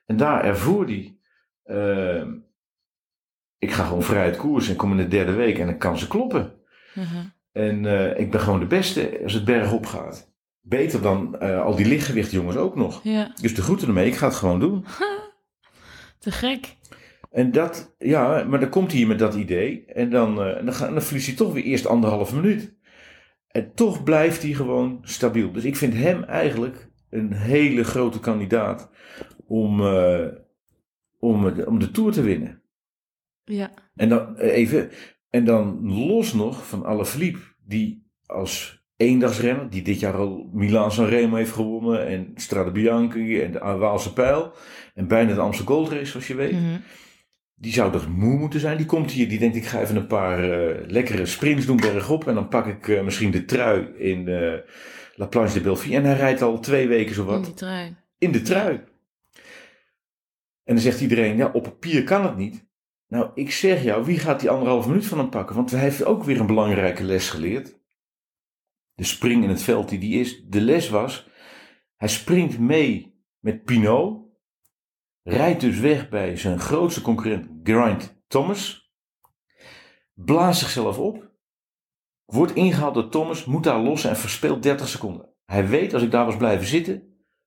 [0.06, 1.16] En daar ervoer hij,
[1.62, 2.24] eh,
[3.58, 5.98] ik ga gewoon vrij uit koers en kom in de derde week en dan kan
[5.98, 6.52] ze kloppen.
[6.94, 7.24] Mhm.
[7.52, 10.32] En eh, ik ben gewoon de beste als het bergop gaat.
[10.60, 13.00] Beter dan eh, al die lichtgewichtjongens ook nog.
[13.02, 13.32] Ja.
[13.40, 14.84] Dus de groeten ermee, ik ga het gewoon doen.
[16.18, 16.76] Te gek.
[17.30, 19.84] En dat, ja, maar dan komt hij hier met dat idee.
[19.86, 22.74] En dan, eh, dan, ga- dan verliest hij toch weer eerst anderhalve minuut.
[23.54, 25.52] En toch blijft hij gewoon stabiel.
[25.52, 28.90] Dus ik vind hem eigenlijk een hele grote kandidaat
[29.46, 30.26] om, eh,
[31.18, 32.62] om, het- om de Tour te winnen.
[33.44, 33.70] Ja.
[33.94, 34.90] En dan eh, even,
[35.30, 41.36] en dan los nog van Alaphilippe, die als eendagsrenner, die dit jaar al Milaan Sanremo
[41.36, 44.52] heeft gewonnen en Strade Bianchi en de Waalse Pijl
[44.94, 46.52] en bijna de Amstel Gold Race, zoals je weet.
[46.52, 46.76] Mhm.
[47.64, 48.76] Die zou toch moe moeten zijn?
[48.76, 52.28] Die komt hier, die denkt ik ga even een paar eh, lekkere sprints doen bergop.
[52.28, 54.58] En dan pak ik eh, misschien de trui in eh,
[55.14, 55.96] La Planche de Belleville.
[55.96, 57.96] En hij rijdt al twee weken zo In wat die trui.
[58.18, 58.74] in de trui.
[60.64, 62.66] En dan zegt iedereen, ja op papier kan het niet.
[63.08, 65.56] Nou ik zeg jou, wie gaat die anderhalf minuut van hem pakken?
[65.56, 67.78] Want hij heeft ook weer een belangrijke les geleerd.
[68.94, 70.44] De spring in het veld die die is.
[70.46, 71.28] De les was,
[71.96, 74.22] hij springt mee met Pinot.
[75.22, 78.92] Rijdt dus weg bij zijn grootste concurrent Geraint Thomas.
[80.14, 81.32] Blaast zichzelf op.
[82.24, 85.28] Wordt ingehaald door Thomas, moet daar los en verspeelt 30 seconden.
[85.44, 87.02] Hij weet, als ik daar was blijven zitten,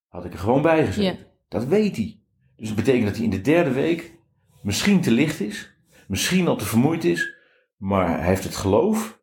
[0.08, 1.20] had ik er gewoon bij gezeten.
[1.20, 1.26] Ja.
[1.48, 2.22] Dat weet hij.
[2.56, 4.18] Dus dat betekent dat hij in de derde week
[4.62, 5.78] misschien te licht is,
[6.08, 7.36] misschien al te vermoeid is,
[7.78, 9.22] maar hij heeft het geloof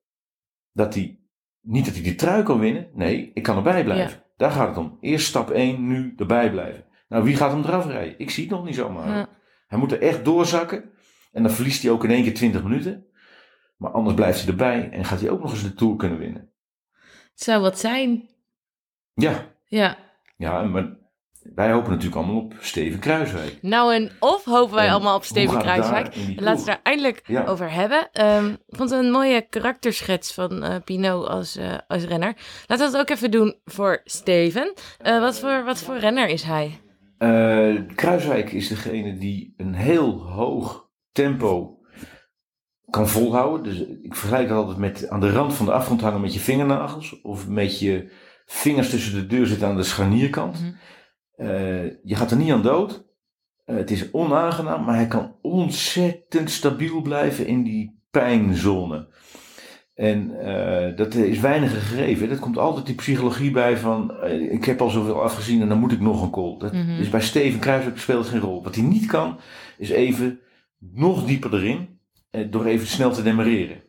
[0.72, 1.20] dat hij,
[1.61, 4.22] niet dat hij die trui kan winnen, nee, ik kan erbij blijven.
[4.37, 4.98] Daar gaat het om.
[5.00, 6.85] Eerst stap 1, nu erbij blijven.
[7.09, 8.18] Nou, wie gaat hem eraf rijden?
[8.18, 9.09] Ik zie het nog niet zomaar.
[9.09, 9.28] Ja.
[9.75, 10.91] Hij moet er echt doorzakken
[11.33, 13.07] en dan verliest hij ook in één keer 20 minuten.
[13.77, 16.51] Maar anders blijft hij erbij en gaat hij ook nog eens de Tour kunnen winnen.
[17.33, 18.29] Het zou wat zijn.
[19.15, 19.97] Ja, Ja.
[20.37, 20.97] ja maar
[21.55, 23.59] wij hopen natuurlijk allemaal op Steven Kruiswijk.
[23.63, 26.17] Nou, en of hopen wij En allemaal op Steven het Kruiswijk.
[26.37, 27.45] Laten we daar eindelijk Ja.
[27.45, 28.09] over hebben.
[28.13, 32.37] Ehm, ik vond het een mooie karakterschets van eh Pinot als, eh, als renner.
[32.67, 34.73] Laten we dat ook even doen voor Steven.
[34.99, 36.79] Eh, wat, voor, wat voor renner is hij?
[37.25, 41.79] Eh, Kruiswijk is degene die een heel hoog tempo
[42.91, 43.63] kan volhouden.
[43.63, 46.41] Dus ik vergelijk het altijd met aan de rand van de afgrond hangen met je
[46.41, 47.21] vingernagels.
[47.23, 48.13] Of met je
[48.47, 50.61] vingers tussen de deur zitten aan de scharnierkant.
[50.61, 50.73] Mhm.
[51.37, 53.07] Eh, je gaat er niet aan dood.
[53.65, 59.09] Eh, het is onaangenaam, maar hij kan ontzettend stabiel blijven in die pijnzone.
[59.94, 62.28] En eh, dat is weinig gegeven.
[62.28, 65.78] Dat komt altijd die psychologie bij van, eh, ik heb al zoveel afgezien en dan
[65.78, 66.59] moet ik nog een call.
[66.59, 66.90] Dat Mhm.
[67.00, 68.62] is bij Steven Kruiswijk speelt geen rol.
[68.62, 69.38] Wat hij niet kan,
[69.78, 70.40] is even
[70.78, 71.98] nog dieper erin,
[72.30, 73.83] eh, door even snel te demareren.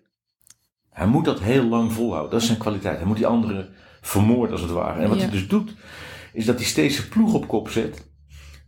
[0.90, 2.32] Hij moet dat heel lang volhouden.
[2.32, 2.98] Dat is zijn kwaliteit.
[2.98, 3.70] Hij moet die anderen
[4.02, 5.02] vermoorden als het ware.
[5.02, 5.24] En wat Ja.
[5.24, 5.76] hij dus doet,
[6.34, 8.14] is dat hij steeds zijn ploeg op kop zet.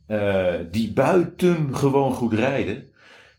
[0.07, 2.87] eh, die buiten gewoon goed rijden.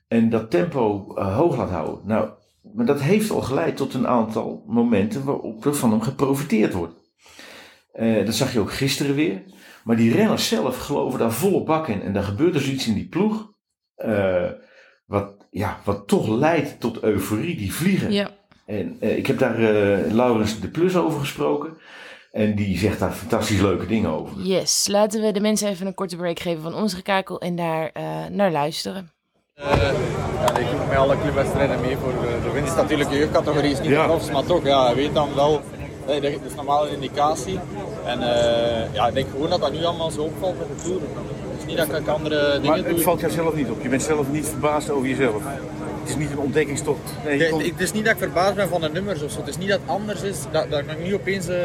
[0.08, 2.06] En dat tempo hoog laat houden.
[2.06, 2.28] Nou,
[2.62, 6.94] maar dat heeft al geleid tot een aantal momenten waarop er van hem geprofiteerd wordt.
[7.92, 9.42] Eh, dat zag je ook gisteren weer.
[9.84, 12.02] Maar die renners zelf geloven daar volle bak in.
[12.02, 13.52] En dan gebeurt dus iets in die ploeg.
[13.94, 14.50] eh,
[15.06, 17.56] wat, ja, wat toch leidt tot euforie.
[17.56, 18.12] Die vliegen.
[18.12, 18.30] Ja.
[18.66, 19.58] En eh, ik heb daar
[20.12, 21.76] Laurens de Plus over gesproken.
[22.32, 24.40] En die zegt daar fantastisch leuke dingen over.
[24.42, 27.90] Yes, laten we de mensen even een korte break geven van ons gekakel en daar
[28.30, 29.12] naar luisteren.
[29.62, 32.76] Ja, ik doe met alle clubwedstrijden mee voor de, de winst.
[32.76, 34.02] Natuurlijk, je jeugdcategorie is niet Ja.
[34.02, 35.60] de profs, maar toch, ja, je weet dan wel,
[36.06, 37.58] dat is normaal een indicatie.
[38.04, 41.00] En eh, ja, ik denk gewoon dat dat nu allemaal zo opvalt met de Tour.
[41.00, 42.86] Het is niet dat ik andere dingen Maar doe.
[42.86, 43.82] het valt jou zelf niet op.
[43.82, 45.42] Je bent zelf niet verbaasd over jezelf.
[46.08, 47.00] Het is niet een ontdekkingstocht.
[47.24, 49.38] Nee, het is niet dat ik verbaasd ben van de nummers of zo.
[49.38, 51.56] Het is niet dat het anders is, dat, dat ik nu opeens eh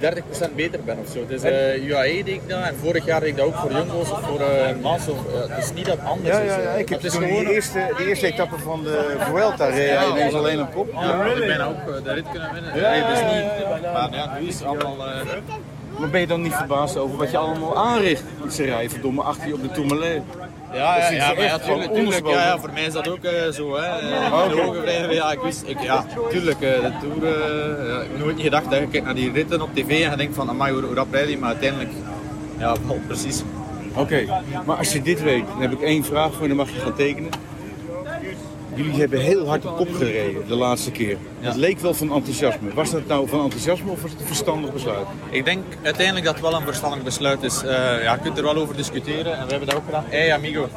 [0.00, 1.20] 30% beter ben of zo.
[1.20, 3.72] Het is eh UAE deed ik dat en vorig jaar deed ik dat ook voor
[3.72, 4.40] Jumbo's of voor
[4.82, 5.08] Mas.
[5.08, 6.50] Of, eh, het is niet dat het anders ja, is.
[6.50, 7.44] ja, ja, ik heb het is gewoon...
[7.44, 10.92] die eerste, die eerste etappe van de Vuelta reed hij ineens alleen op kop.
[10.92, 12.72] Ja, ik ben ook de rit kunnen winnen.
[12.74, 13.82] Nee, het is niet.
[13.92, 14.96] Maar ja, nu is het allemaal.
[15.98, 18.22] Maar ben je dan niet verbaasd over wat je allemaal aanricht?
[18.38, 20.22] Want ze rijden verdomme achter je op de Tourmalet.
[20.74, 23.76] Ja, ja, ja, maar ja, echt tuurlijk, ja, voor mij is dat ook eh, zo.
[23.76, 23.82] Hè.
[23.86, 27.88] Eh, Ah, de hoge vrijheid, ja, ik wist, ik, ja, tuurlijk, eh, de Tour, eh,
[27.88, 30.10] ja, ik heb nooit niet gedacht dat je kijkt naar die ritten op tv en
[30.10, 31.90] je denkt van, amai, hoe, hoe rap rijdt maar uiteindelijk,
[32.58, 32.74] ja,
[33.06, 33.42] precies.
[33.96, 34.24] Oké,
[34.66, 36.80] maar als je dit weet, dan heb ik één vraag voor je, dan mag je
[36.80, 37.30] gaan tekenen.
[38.74, 41.16] Jullie hebben heel hard op kop gereden de laatste keer.
[41.40, 41.46] Ja.
[41.46, 42.74] Het leek wel van enthousiasme.
[42.74, 45.06] Was dat nou van enthousiasme of was het een verstandig besluit?
[45.30, 47.62] Ik denk uiteindelijk dat het wel een verstandig besluit is.
[47.62, 50.04] Eh, ja, je kunt er wel over discussiëren en we hebben dat ook gedaan.
[50.08, 50.68] Hey amigo.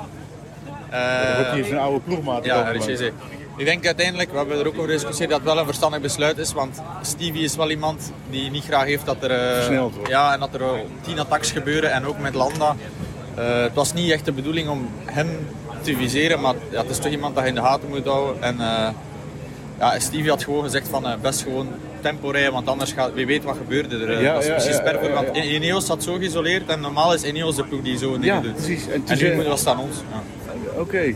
[0.89, 2.45] Eh, Er wordt hier zijn oude ploegmaat.
[2.45, 3.11] Ja, RCC.
[3.57, 6.37] Ik denk uiteindelijk, we hebben er ook over gediscussieerd, dat het wel een verstandig besluit
[6.37, 6.53] is.
[6.53, 9.31] Want Stevie is wel iemand die niet graag heeft dat er...
[9.31, 10.09] eh, Versneld wordt.
[10.09, 10.69] Ja, en dat er eh,
[11.01, 12.75] tien attacks gebeuren en ook met Landa.
[13.35, 15.27] Eh, het was niet echt de bedoeling om hem
[15.81, 18.43] te viseren, maar ja, het is toch iemand dat je in de gaten moet houden.
[18.43, 18.89] En eh,
[19.79, 21.67] ja, Stevie had gewoon gezegd van eh, best gewoon
[22.01, 24.09] tempo rijden, want anders gaat, wie weet wat gebeurde er.
[24.15, 25.43] Eh, Ja, dat is ja, precies ja, per voor, ja, want ja.
[25.43, 28.53] Ineos zat zo geïsoleerd en normaal is Ineos de ploeg die zo dingen Ja, doet.
[28.55, 28.87] precies.
[28.87, 29.97] En En, toen nu zei- was het aan ons.
[30.11, 30.79] Ja.
[30.79, 31.15] Oké.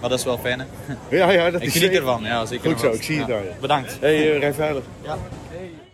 [0.00, 0.66] Maar dat is wel fijn hè.
[1.16, 2.06] Ja, ja, dat Ik is geniet zeker.
[2.06, 2.70] ervan, ja zeker.
[2.70, 3.34] Goed zo, ik zie het Ja.
[3.34, 3.50] daar, ja.
[3.60, 3.96] Bedankt.
[4.00, 4.82] Hey, rij veilig.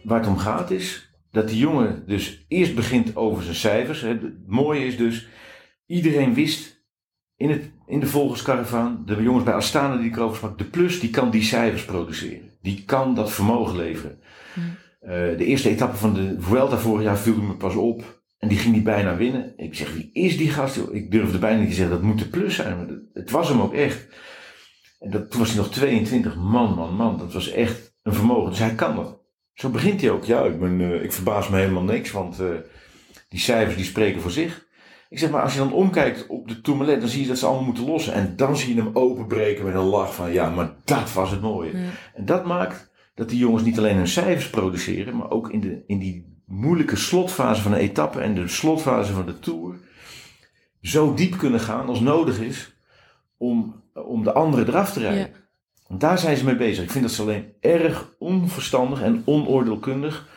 [0.03, 4.01] Waar het om gaat is dat die jongen dus eerst begint over zijn cijfers.
[4.01, 5.27] Het mooie is dus,
[5.87, 6.74] iedereen wist
[7.45, 11.01] in, het, in de volgerskaravaan, de jongens bij Astana die ik erover sprak, de plus
[11.01, 12.51] die kan die cijfers produceren.
[12.63, 14.19] Die kan dat vermogen leveren.
[15.01, 18.23] Eh, de eerste etappe van de Vuelta vorig jaar viel me pas op.
[18.39, 19.53] En die ging die bijna winnen.
[19.57, 20.77] Ik zeg, wie is die gast?
[20.93, 22.77] Ik durfde bijna niet te zeggen, dat moet de plus zijn.
[22.77, 24.07] Maar dat- het was hem ook echt.
[24.99, 26.37] En dat, toen was hij nog 22.
[26.37, 27.19] Man, man, man.
[27.19, 28.51] Dat was echt een vermogen.
[28.51, 29.21] Dus hij kan dat.
[29.55, 30.25] Zo begint hij ook.
[30.25, 32.47] Ja, ik, ben, eh, ik verbaas me helemaal niks, want eh,
[33.29, 34.67] die cijfers die spreken voor zich.
[35.15, 37.47] Ik zeg maar, als je dan omkijkt op de Tourmalet, dan zie je dat ze
[37.47, 38.13] allemaal moeten lossen.
[38.13, 41.41] En dan zie je hem openbreken met een lach van, ja, maar dat was het
[41.41, 41.79] mooie.
[41.79, 41.89] Ja.
[42.15, 45.83] En dat maakt dat die jongens niet alleen hun cijfers produceren, maar ook in, de,
[45.87, 49.77] in die moeilijke slotfase van een etappe en de slotfase van de Tour
[50.81, 52.77] zo diep kunnen gaan als nodig is
[53.37, 55.19] om, om de anderen eraf te rijden.
[55.19, 55.29] Ja.
[55.89, 56.85] Want daar zijn ze mee bezig.
[56.85, 60.29] Ik vind dat ze alleen erg onverstandig en onoordeelkundig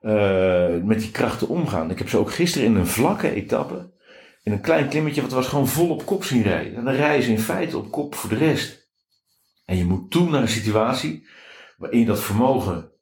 [0.00, 1.90] eh, met die krachten omgaan.
[1.90, 3.96] Ik heb ze ook gisteren in een vlakke etappe,
[4.48, 6.76] in een klein klimmetje, wat was gewoon vol op kop zien rijden.
[6.76, 8.90] En dan rijden ze in feite op kop voor de rest.
[9.64, 11.26] En je moet toe naar een situatie
[11.76, 12.92] waarin je dat vermogen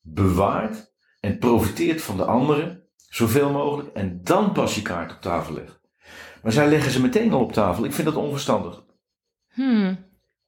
[0.00, 5.54] bewaart en profiteert van de anderen, zoveel mogelijk, en dan pas je kaart op tafel
[5.54, 5.80] legt.
[6.42, 7.84] Maar zij leggen ze meteen al op tafel.
[7.84, 8.84] Ik vind dat onverstandig.
[9.52, 9.96] Hmm.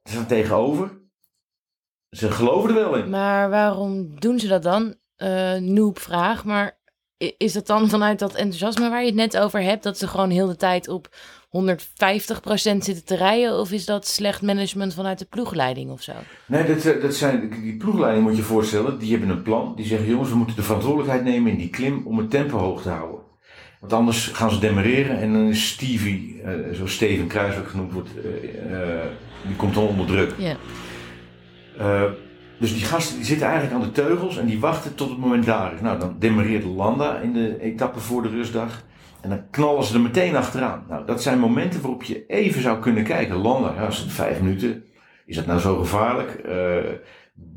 [0.03, 1.01] Ze staan tegenover.
[2.11, 3.11] Ze geloven er wel in.
[3.11, 4.97] Maar waarom doen ze dat dan?
[5.17, 6.78] Eh noob vraag, maar
[7.19, 10.31] is dat dan vanuit dat enthousiasme waar je het net over hebt, dat ze gewoon
[10.31, 11.11] heel de tijd op 150%
[12.61, 13.59] zitten te rijden?
[13.59, 16.13] Of is dat slecht management vanuit de ploegleiding of zo?
[16.47, 19.73] Nee, dat, eh, dat zijn, die ploegleiding moet je voorstellen, die hebben een plan.
[19.77, 22.83] Die zeggen, jongens, we moeten de verantwoordelijkheid nemen in die klim om het tempo hoog
[22.83, 23.21] te houden.
[23.81, 28.09] Want anders gaan ze demereren en dan is Stevie, eh, zoals Steven Kruiswijk genoemd wordt,
[28.09, 28.79] eh,
[29.47, 30.35] die komt dan onder druk.
[30.39, 30.57] Ja.
[32.59, 35.47] Dus die gasten die zitten eigenlijk aan de teugels en die wachten tot het moment
[35.47, 35.81] daar is.
[35.81, 38.85] Nou, dan demereert Landa in de etappe voor de rustdag.
[39.21, 40.85] En dan knallen ze er meteen achteraan.
[40.88, 43.37] Nou, dat zijn momenten waarop je even zou kunnen kijken.
[43.37, 44.85] Landa, ja, is het vijf minuten?
[45.27, 46.31] Is dat nou zo gevaarlijk?
[46.31, 46.77] Eh,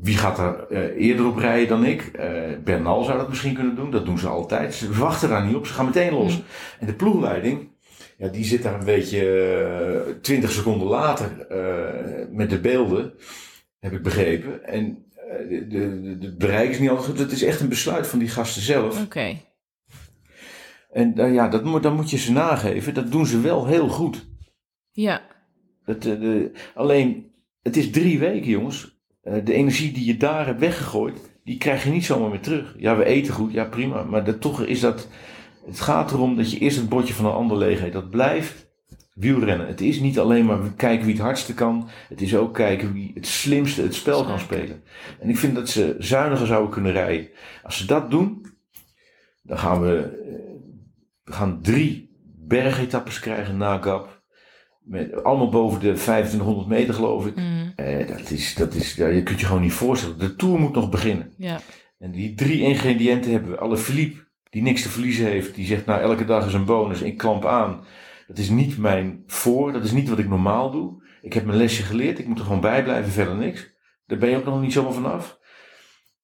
[0.00, 2.02] wie gaat daar eh, eerder op rijden dan ik?
[2.02, 2.30] Eh,
[2.64, 3.90] Bernal zou dat misschien kunnen doen.
[3.90, 4.74] Dat doen ze altijd.
[4.74, 5.66] Ze wachten daar niet op.
[5.66, 6.42] Ze gaan meteen los.
[6.80, 7.68] En de ploegleiding,
[8.16, 11.46] ja, die zit daar een beetje twintig seconden later
[12.30, 13.12] met de beelden
[13.82, 14.64] heb ik begrepen.
[14.64, 17.18] En eh, de, de, de, de bereik is niet altijd goed.
[17.18, 19.02] Het is echt een besluit van die gasten zelf.
[19.04, 19.36] Oké.
[20.90, 22.94] En eh, ja, dat, moet- dan moet je ze nageven.
[22.94, 24.26] Dat doen ze wel heel goed.
[24.90, 25.22] Ja.
[25.84, 27.30] Dat, eh, de, alleen,
[27.62, 29.00] het is drie weken, jongens.
[29.22, 32.74] De energie die je daar hebt weggegooid, die krijg je niet zomaar meer terug.
[32.78, 34.02] Ja, we eten goed, ja prima.
[34.02, 35.08] Maar dat, toch is dat...
[35.66, 37.92] Het gaat erom dat je eerst het bordje van een ander leeg eet.
[37.92, 38.71] Dat blijft
[39.14, 39.66] wielrennen.
[39.66, 41.88] Het is niet alleen maar kijken wie het hardste kan.
[42.08, 44.82] Het is ook kijken wie het slimste het spel kan spelen.
[45.20, 47.28] En ik vind dat ze zuiniger zouden kunnen rijden.
[47.62, 48.46] Als ze dat doen,
[49.42, 50.34] dan gaan we, eh,
[51.24, 52.10] we gaan drie
[52.46, 54.20] bergetappes krijgen na Gap.
[54.82, 57.36] Met, allemaal boven de 2500 meter geloof ik.
[57.36, 60.18] Mm, Eh, dat is, dat is, ja, je kunt je gewoon niet voorstellen.
[60.18, 61.32] De Tour moet nog beginnen.
[61.36, 61.60] ja.
[61.98, 63.58] En die drie ingrediënten hebben we.
[63.58, 67.00] Alle Philippe, die niks te verliezen heeft, die zegt nou elke dag is een bonus,
[67.02, 67.84] ik klamp aan.
[68.32, 71.02] Dat is niet mijn voor, dat is niet wat ik normaal doe.
[71.22, 73.70] Ik heb mijn lesje geleerd, ik moet er gewoon bij blijven, verder niks.
[74.06, 75.38] Daar ben je ook nog niet zomaar vanaf.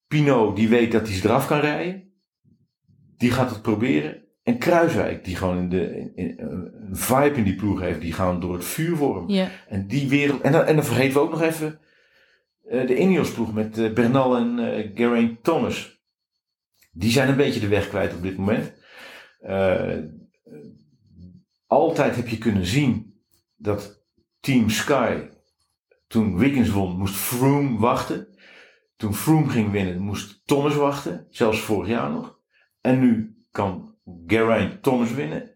[0.07, 2.11] Pino, die weet dat hij ze eraf kan rijden.
[3.17, 4.23] Die gaat het proberen.
[4.43, 8.13] En Kruiswijk, die gewoon in de, in, in- een vibe in die ploeg heeft, die
[8.13, 9.29] gaan door het vuur voor hem.
[9.29, 9.47] Ja.
[9.67, 10.41] En die wereld.
[10.41, 11.79] En dan, en dan vergeten we ook nog even
[12.69, 16.01] eh, de Ineos ploeg met eh, Bernal en eh Geraint Thomas.
[16.91, 18.73] Die zijn een beetje de weg kwijt op dit moment.
[21.69, 23.21] Altijd heb je kunnen zien
[23.55, 24.03] dat
[24.39, 25.21] Team Sky,
[26.07, 28.27] toen Wiggins won, moest Froome wachten.
[28.95, 31.27] Toen Froome ging winnen, moest Thomas wachten.
[31.29, 32.39] Zelfs vorig jaar nog.
[32.81, 33.95] En nu kan
[34.27, 35.51] Geraint Thomas winnen.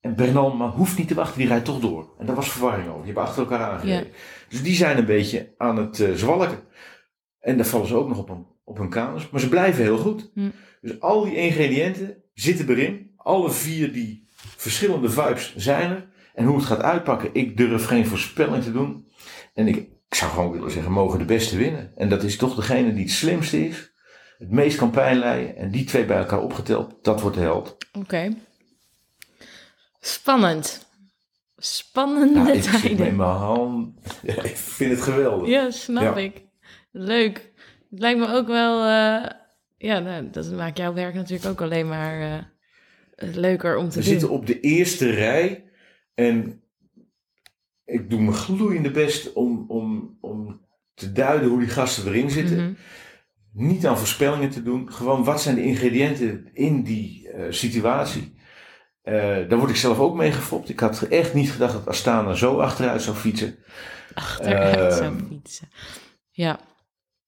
[0.00, 2.14] En Bernal maar hoeft niet te wachten, die rijdt toch door.
[2.18, 3.04] En daar was verwarring over.
[3.04, 4.12] Die hebben achter elkaar aangereden.
[4.48, 6.58] Dus die zijn een beetje aan het eh, zwalken.
[7.40, 9.30] En daar vallen ze ook nog op een, op hun kanus.
[9.30, 10.30] Maar ze blijven heel goed.
[10.34, 10.50] Hm.
[10.80, 13.12] Dus al die ingrediënten zitten erin.
[13.16, 14.23] Alle vier die
[14.64, 16.08] verschillende vibes zijn er.
[16.34, 19.08] En hoe het gaat uitpakken, ik durf geen voorspelling te doen.
[19.54, 19.76] En ik,
[20.08, 21.92] ik zou gewoon willen zeggen, mogen de beste winnen.
[21.96, 23.92] En dat is toch degene die het slimste is.
[24.38, 25.56] Het meest kan pijn lijden.
[25.56, 27.76] En die twee bij elkaar opgeteld, dat wordt de held.
[27.92, 28.34] Oké.
[30.00, 30.86] Spannend.
[31.56, 32.98] Spannende Ja, ik zit tijden.
[32.98, 33.98] met mijn hand.
[34.22, 35.48] Ja, ik vind het geweldig.
[35.48, 36.16] Ja, snap Ja.
[36.16, 36.42] ik.
[36.92, 37.52] Leuk.
[37.90, 38.78] Het lijkt me ook wel...
[38.80, 39.30] eh,
[39.76, 42.38] ja, nou, dat maakt jouw werk natuurlijk ook alleen maar eh,
[43.34, 44.10] leuker om te We doen.
[44.10, 45.64] zitten op de eerste rij
[46.14, 46.62] en
[47.84, 50.60] ik doe mijn gloeiende best om, om, om
[50.94, 52.56] te duiden hoe die gasten erin zitten.
[52.56, 52.72] Mhm.
[53.52, 58.34] Niet aan voorspellingen te doen, gewoon wat zijn de ingrediënten in die eh, situatie.
[59.02, 59.14] Eh,
[59.48, 60.68] daar word ik zelf ook mee gefopt.
[60.68, 63.56] Ik had echt niet gedacht dat Astana zo achteruit zou fietsen.
[64.14, 65.68] Achteruit zou fietsen.
[66.30, 66.60] Ja,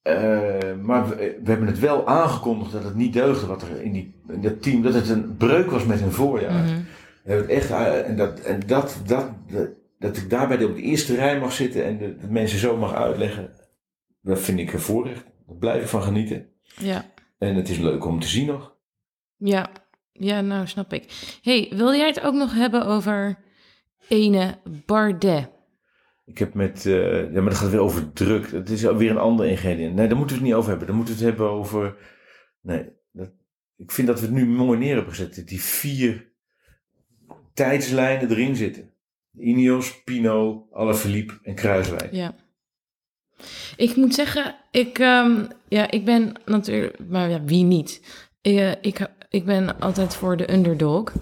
[0.06, 3.92] Eh, maar we, we hebben het wel aangekondigd dat het niet deugde wat er in,
[3.92, 6.64] die, in dat team, dat het een breuk was met hun voorjaar.
[6.64, 6.80] mhm.
[7.22, 10.74] We hebben het echt, eh, en dat, en dat, dat, dat, dat ik daarbij op
[10.74, 13.50] de eerste rij mag zitten en de, de mensen zo mag uitleggen,
[14.20, 15.24] dat vind ik een voorrecht.
[15.46, 16.48] Daar blijf ik van genieten.
[16.62, 17.04] ja,
[17.38, 18.74] En het is leuk om te zien nog.
[19.36, 19.70] ja.
[20.18, 21.04] Ja, nou snap ik.
[21.42, 23.38] hey, wil jij het ook nog hebben over
[24.08, 25.48] ene Bardet?
[26.26, 28.50] Ik heb met, eh, ja, maar dat gaat weer over druk.
[28.50, 29.94] Het is weer een ander ingrediënt.
[29.94, 30.86] Nee, daar moeten we het niet over hebben.
[30.86, 31.96] Dan moeten we het hebben over,
[32.60, 33.30] nee, dat,
[33.76, 35.36] ik vind dat we het nu mooi neer hebben gezet.
[35.36, 36.32] Dat die vier
[37.54, 38.90] tijdslijnen erin zitten.
[39.38, 42.12] Ineos, Pino, Alaphilippe en Kruiswijk.
[42.12, 42.34] Ja.
[43.76, 48.02] Ik moet zeggen, ik, ehm, ja, ik ben natuurlijk, maar ja, wie niet?
[48.40, 51.12] Eh, ik, ik ben altijd voor de underdog.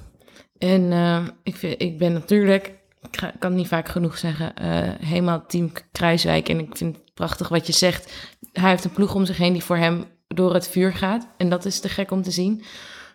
[0.58, 2.72] En ehm, ik, vind, ik ben natuurlijk,
[3.10, 4.68] ik ga- kan het niet vaak genoeg zeggen, eh,
[5.08, 6.48] helemaal team Kruiswijk.
[6.48, 8.12] En ik vind het prachtig wat je zegt.
[8.52, 11.26] Hij heeft een ploeg om zich heen die voor hem door het vuur gaat.
[11.36, 12.62] En dat is te gek om te zien.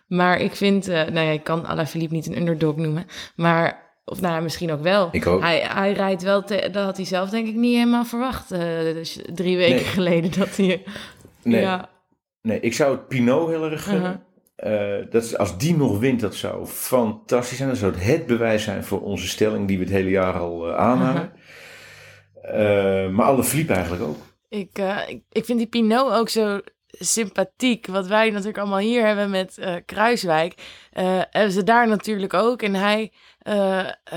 [0.06, 3.06] Maar ik vind, eh, nou ja, ik kan Alaphilippe niet een underdog noemen.
[3.36, 5.08] Maar, of nou misschien ook wel.
[5.12, 5.40] Ik ook.
[5.40, 8.50] Hij, hij rijdt wel, te- dat had hij zelf denk ik niet helemaal verwacht.
[8.50, 9.84] eh, dus drie weken Nee.
[9.84, 10.82] geleden dat hij...
[11.42, 11.60] Nee.
[11.60, 11.88] Ja,
[12.42, 14.02] Nee, ik zou het Pinot heel erg gunnen.
[14.02, 14.20] Uh-huh.
[14.60, 17.68] Eh, dat is, als die nog wint, dat zou fantastisch zijn.
[17.68, 20.68] Dat zou het het bewijs zijn voor onze stelling die we het hele jaar al
[20.68, 21.32] eh, aanhangen.
[22.44, 23.10] Uh-huh.
[23.10, 24.16] Maar alle Philippe eigenlijk ook.
[24.48, 27.86] ik, ik, ik vind die Pinot ook zo sympathiek.
[27.86, 30.54] Wat wij natuurlijk allemaal hier hebben met Kruiswijk.
[31.30, 32.62] hebben ze daar natuurlijk ook.
[32.62, 33.12] En hij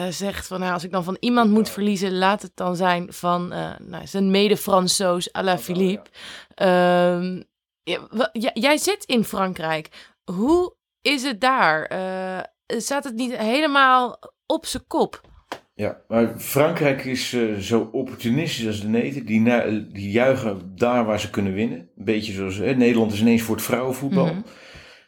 [0.09, 3.47] zegt van, nou, als ik dan van iemand moet verliezen, laat het dan zijn van
[3.87, 6.09] nou, zijn mede-Fransoos à la Philippe.
[6.55, 7.41] Ehm,
[7.83, 9.89] ja, wa- ja, jij zit in Frankrijk.
[10.31, 11.83] Hoe is het daar?
[11.85, 12.39] Eh,
[12.79, 15.21] staat het niet helemaal op zijn kop?
[15.75, 19.25] Ja, maar Frankrijk is eh, zo opportunistisch als de neten.
[19.25, 21.77] Die, na- die juichen daar waar ze kunnen winnen.
[21.95, 24.25] Een beetje zoals hè, Nederland is ineens voor het vrouwenvoetbal.
[24.25, 24.41] Mhm.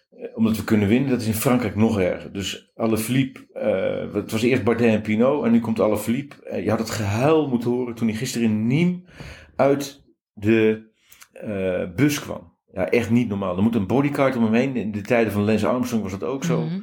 [0.09, 2.33] Eh, Omdat we kunnen winnen, dat is in Frankrijk nog erger.
[2.33, 6.43] Dus Alaphilippe, eh het was eerst Bardet en Pinot en nu komt Alaphilippe.
[6.43, 8.67] Eh, je had het gehuil moeten horen toen hij gisteren in
[9.03, 9.11] Nîmes
[9.55, 10.91] uit de
[11.31, 12.54] eh, bus kwam.
[12.75, 13.57] Ja, echt niet normaal.
[13.57, 14.75] Er moet een bodyguard om hem heen.
[14.75, 16.61] In de tijden van Lance Armstrong was dat ook zo.
[16.61, 16.79] Mhm.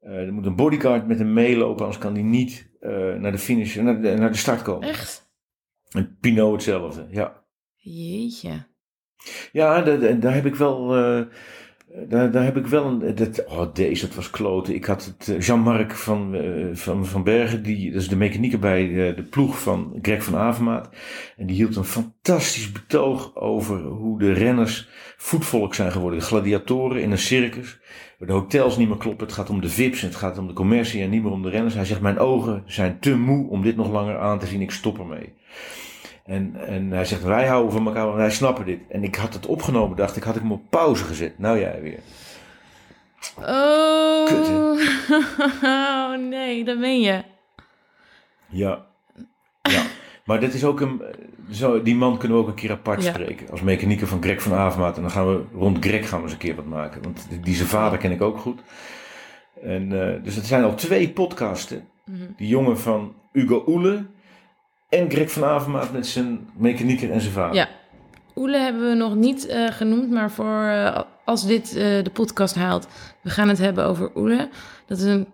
[0.00, 3.38] Eh, er moet een bodyguard met hem meelopen, anders kan hij niet eh, naar de
[3.38, 4.88] finish, naar de, naar de start komen.
[4.88, 5.32] Echt?
[5.90, 7.44] En Pinot hetzelfde, ja.
[7.76, 8.66] Jeetje.
[9.52, 10.96] Ja, da- da- daar heb ik wel.
[10.96, 11.20] eh,
[12.08, 13.14] daar, daar heb ik wel een.
[13.14, 14.74] Dat, oh, deze, dat was kloten.
[14.74, 15.28] Ik had het.
[15.28, 19.22] eh, Jean-Marc van, eh, van, van Bergen, die, dat is de mechanieker bij eh, de
[19.22, 20.88] ploeg van Greg van Avermaat.
[21.36, 26.18] En die hield een fantastisch betoog over hoe de renners voetvolk zijn geworden.
[26.18, 27.80] De gladiatoren in een circus.
[28.18, 29.26] De hotels niet meer kloppen.
[29.26, 31.50] Het gaat om de VIP's het gaat om de commercie en niet meer om de
[31.50, 31.74] renners.
[31.74, 34.60] Hij zegt: Mijn ogen zijn te moe om dit nog langer aan te zien.
[34.60, 35.32] Ik stop ermee.
[36.24, 38.80] En, en hij zegt, wij houden van elkaar, want wij snappen dit.
[38.88, 41.38] En ik had het opgenomen, dacht ik, had ik hem op pauze gezet.
[41.38, 41.98] Nou jij weer.
[43.38, 44.26] Oh.
[44.26, 44.48] Kut,
[45.64, 47.22] oh nee, dat meen je.
[48.46, 48.86] Ja.
[49.62, 49.82] ja.
[50.24, 51.02] Maar dit is ook een,
[51.50, 53.12] zo, die man kunnen we ook een keer apart Ja.
[53.12, 53.50] spreken.
[53.50, 54.96] Als mechanieker van Greg van Avermaat.
[54.96, 57.02] En dan gaan we rond Greg gaan we eens een keer wat maken.
[57.02, 58.60] Want die, die zijn vader ken ik ook goed.
[59.62, 61.88] En, eh, dus het zijn al twee podcasten.
[62.04, 62.24] Mhm.
[62.36, 64.06] Die jongen van Hugo Oele
[64.94, 67.54] en Greg van Avermaat met zijn mechanieker en zijn vader.
[67.54, 67.68] Ja.
[68.36, 72.54] Oele hebben we nog niet eh, genoemd, maar voor eh, als dit eh, de podcast
[72.54, 72.88] haalt,
[73.22, 74.48] we gaan het hebben over Oele.
[74.86, 75.26] Dat is een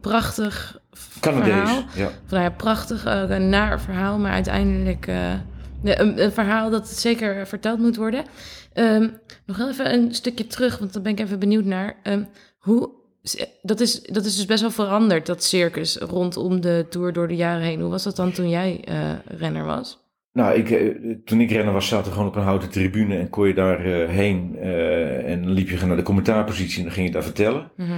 [0.00, 0.80] prachtig
[1.20, 1.52] Canadees.
[1.52, 1.84] verhaal.
[1.94, 2.10] Ja.
[2.28, 5.06] Ja, prachtig, een naar verhaal, maar uiteindelijk
[5.82, 8.24] een, een verhaal dat zeker verteld moet worden.
[8.72, 9.08] Ehm,
[9.46, 11.96] nog heel even een stukje terug, want daar ben ik even benieuwd naar.
[12.02, 12.22] Ehm,
[12.58, 12.90] hoe,
[13.62, 17.36] dat, is, dat is dus best wel veranderd, dat circus rondom de Tour door de
[17.36, 17.80] jaren heen.
[17.80, 20.04] Hoe was dat dan toen jij eh, renner was?
[20.32, 23.28] Nou, ik, eh, toen ik renner was, zaten we gewoon op een houten tribune en
[23.30, 24.56] kon je daar eh, heen.
[24.60, 27.70] eh, en dan liep je naar de commentaarpositie en dan ging je daar vertellen.
[27.76, 27.90] Mhm.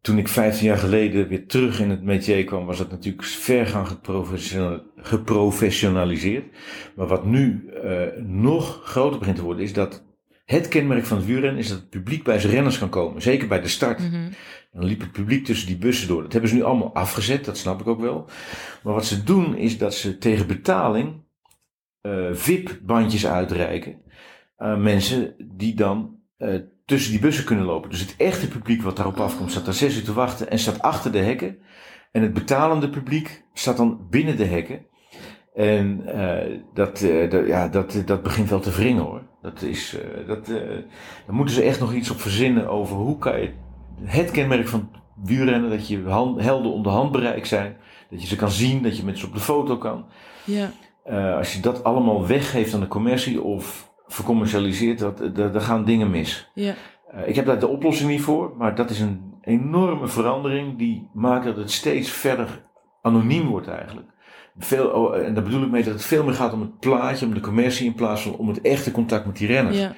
[0.00, 3.86] Toen ik 15 jaar geleden weer terug in het métier kwam, was dat natuurlijk vergaan
[3.86, 6.44] geprofessional- geprofessionaliseerd.
[6.94, 10.02] Maar wat nu eh, nog groter begint te worden, is dat
[10.44, 13.22] het kenmerk van het wielrennen is dat het publiek bij zijn renners kan komen.
[13.22, 14.00] Zeker bij de start.
[14.72, 16.22] Dan liep het publiek tussen die bussen door.
[16.22, 18.28] Dat hebben ze nu allemaal afgezet, dat snap ik ook wel.
[18.82, 21.22] Maar wat ze doen is dat ze tegen betaling
[22.00, 24.02] eh, VIP-bandjes uitreiken
[24.56, 26.54] aan mensen die dan eh,
[26.84, 27.90] tussen die bussen kunnen lopen.
[27.90, 30.82] Dus het echte publiek wat daarop afkomt staat daar zes uur te wachten en staat
[30.82, 31.58] achter de hekken.
[32.12, 34.86] En het betalende publiek staat dan binnen de hekken.
[35.54, 36.98] En eh, dat,
[37.46, 39.22] ja, dat, dat begint wel te wringen hoor.
[39.42, 43.52] Dat is, dat, daar moeten ze echt nog iets op verzinnen over hoe kan je
[44.04, 44.90] het kenmerk van
[45.24, 47.76] wielrennen, dat je hand, helden om de handbereik zijn,
[48.10, 50.04] dat je ze kan zien, dat je met ze op de foto kan.
[50.44, 50.70] Ja.
[51.04, 55.84] Eh, als je dat allemaal weggeeft aan de commercie of vercommercialiseert, dat, dat, dan gaan
[55.84, 56.50] dingen mis.
[56.54, 56.74] Ja.
[57.10, 61.08] Eh, ik heb daar de oplossing niet voor, maar dat is een enorme verandering die
[61.12, 62.64] maakt dat het steeds verder
[63.02, 64.08] anoniem wordt eigenlijk.
[64.58, 67.26] Veel, oh, en daar bedoel ik mee dat het veel meer gaat om het plaatje,
[67.26, 69.78] om de commercie in plaats van om het echte contact met die renners.
[69.78, 69.94] Ja.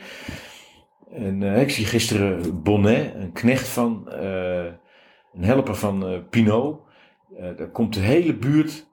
[1.13, 4.65] En eh, ik zie gisteren Bonnet, een knecht van, eh,
[5.35, 6.81] een helper van eh, Pinot.
[7.57, 8.87] Daar komt de hele buurt,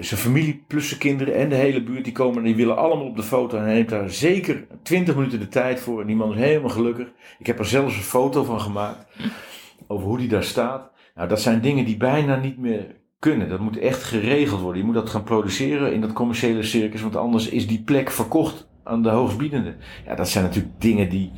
[0.00, 3.06] zijn familie plus zijn kinderen en de hele buurt, die komen en die willen allemaal
[3.06, 3.56] op de foto.
[3.56, 6.00] En hij neemt daar zeker 20 minuten de tijd voor.
[6.00, 7.08] En die man is helemaal gelukkig.
[7.38, 9.06] Ik heb er zelfs een foto van gemaakt
[9.86, 10.90] over hoe die daar staat.
[11.14, 13.48] Nou, dat zijn dingen die bijna niet meer kunnen.
[13.48, 14.80] Dat moet echt geregeld worden.
[14.80, 18.68] Je moet dat gaan produceren in dat commerciële circus, want anders is die plek verkocht
[18.84, 19.76] aan de hoogstbiedende.
[20.06, 21.32] Ja, dat zijn natuurlijk dingen die.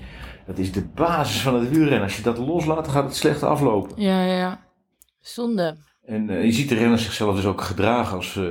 [0.47, 2.03] Dat is de basis van het wielrennen.
[2.03, 4.03] Als je dat loslaat, dan gaat het slecht aflopen.
[4.03, 4.61] Ja, ja, ja.
[5.21, 5.77] Zonde.
[6.05, 8.45] En eh, je ziet de renners zichzelf dus ook gedragen als eh,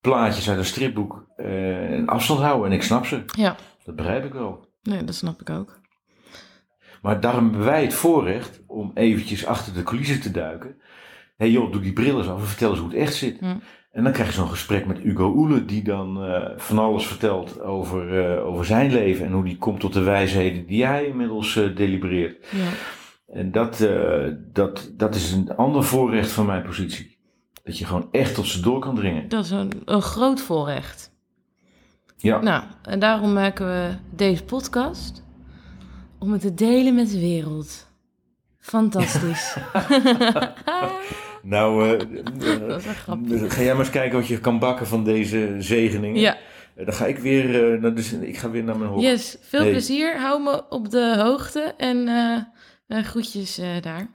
[0.00, 2.70] plaatjes uit een stripboek eh, en afstand houden.
[2.70, 3.24] En ik snap ze.
[3.26, 3.56] Ja.
[3.84, 4.68] Dat begrijp ik wel.
[4.82, 5.80] Nee, dat snap ik ook.
[7.02, 10.68] Maar daarom hebben wij het voorrecht om eventjes achter de coulissen te duiken.
[11.36, 13.38] Hé hey joh, doe die bril eens af en vertel eens hoe het echt zit.
[13.38, 13.56] Hm.
[13.90, 17.60] En dan krijg je zo'n gesprek met Hugo Oele, die dan eh, van alles vertelt
[17.60, 21.56] over, eh, over zijn leven en hoe die komt tot de wijsheden die hij inmiddels
[21.56, 22.46] eh, delibereert.
[22.50, 22.68] Ja.
[23.34, 23.88] En dat,
[24.52, 27.18] dat, dat is een ander voorrecht van mijn positie.
[27.62, 29.28] Dat je gewoon echt tot ze door kan dringen.
[29.28, 31.12] Dat is een, een groot voorrecht.
[32.16, 35.24] Ja, Nou, en daarom maken we deze podcast.
[36.18, 37.92] Om het te delen met de wereld.
[38.58, 39.56] Fantastisch.
[41.42, 41.98] nou, eh,
[42.68, 46.20] Dat is eh, ga jij maar eens kijken wat je kan bakken van deze zegeningen.
[46.20, 46.36] Ja,
[46.74, 49.00] Eh, dan ga ik weer, dus ik ga weer naar mijn hok.
[49.00, 49.38] yes.
[49.40, 50.20] Veel plezier.
[50.20, 51.74] Hou me op de hoogte.
[51.76, 52.08] En
[52.88, 54.10] eh, groetjes daar.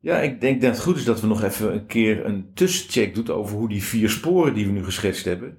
[0.00, 3.14] Ja, ik denk dat het goed is dat we nog even een keer een tussencheck
[3.14, 5.56] doen over hoe die vier sporen die we nu geschetst hebben,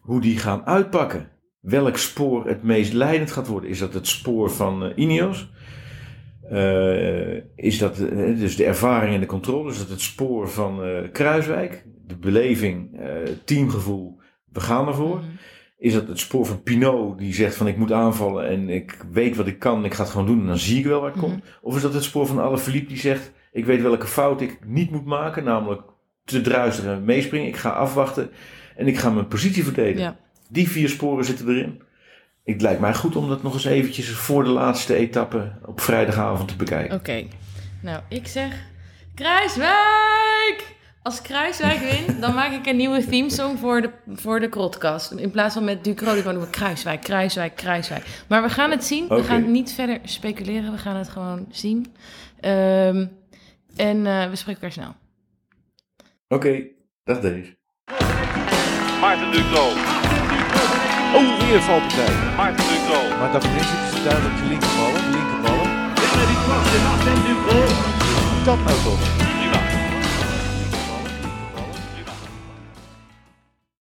[0.00, 1.28] hoe die gaan uitpakken.
[1.60, 3.70] Welk spoor het meest leidend gaat worden?
[3.70, 5.48] Is dat het spoor van Ineos?
[6.50, 9.70] Eh, is dat eh, dus de ervaring en de controle?
[9.70, 11.84] Is dat het spoor van eh, Kruiswijk?
[12.06, 13.08] De beleving, eh,
[13.44, 14.18] teamgevoel,
[14.52, 15.16] we gaan ervoor.
[15.16, 15.26] Mhm.
[15.78, 19.36] Is dat het spoor van Pinot die zegt van ik moet aanvallen en ik weet
[19.36, 21.20] wat ik kan, ik ga het gewoon doen en dan zie ik wel waar het
[21.20, 21.30] Mhm.
[21.30, 21.44] komt?
[21.62, 24.90] Of is dat het spoor van Alaphilippe die zegt ik weet welke fout ik niet
[24.90, 25.82] moet maken, namelijk
[26.24, 27.46] te druisteren en meespringen.
[27.48, 28.30] Ik ga afwachten
[28.76, 30.00] en ik ga mijn positie verdedigen.
[30.02, 30.16] Ja.
[30.50, 31.82] Die vier sporen zitten erin.
[32.44, 36.48] Het lijkt mij goed om dat nog eens eventjes voor de laatste etappe op vrijdagavond
[36.48, 36.96] te bekijken.
[36.96, 37.26] Oké.
[37.82, 38.72] Nou, ik zeg...
[39.14, 40.74] Kruiswijk!
[41.02, 45.12] Als Kruiswijk wint, dan maak ik een nieuwe themesong voor de, voor de krotcast.
[45.12, 48.06] In plaats van met Ducro, dan doen we Kruiswijk, Kruiswijk, Kruiswijk.
[48.28, 49.08] Maar we gaan het zien.
[49.08, 50.72] We gaan niet verder speculeren.
[50.72, 51.94] We gaan het gewoon zien.
[52.40, 53.06] Ehm,
[53.76, 54.94] en eh, we spreken elkaar snel.
[56.28, 56.62] Oké,
[57.04, 57.56] dag deze.
[59.00, 59.93] Maarten Ducro.
[61.14, 62.14] Oh, weer valpartij.
[62.36, 63.18] Maarten Ducro.
[63.18, 65.00] Maar daarvoor zitten ze duidelijk te linkerballen.
[65.10, 65.70] Linkerballen.
[68.44, 69.23] Dat nou toch?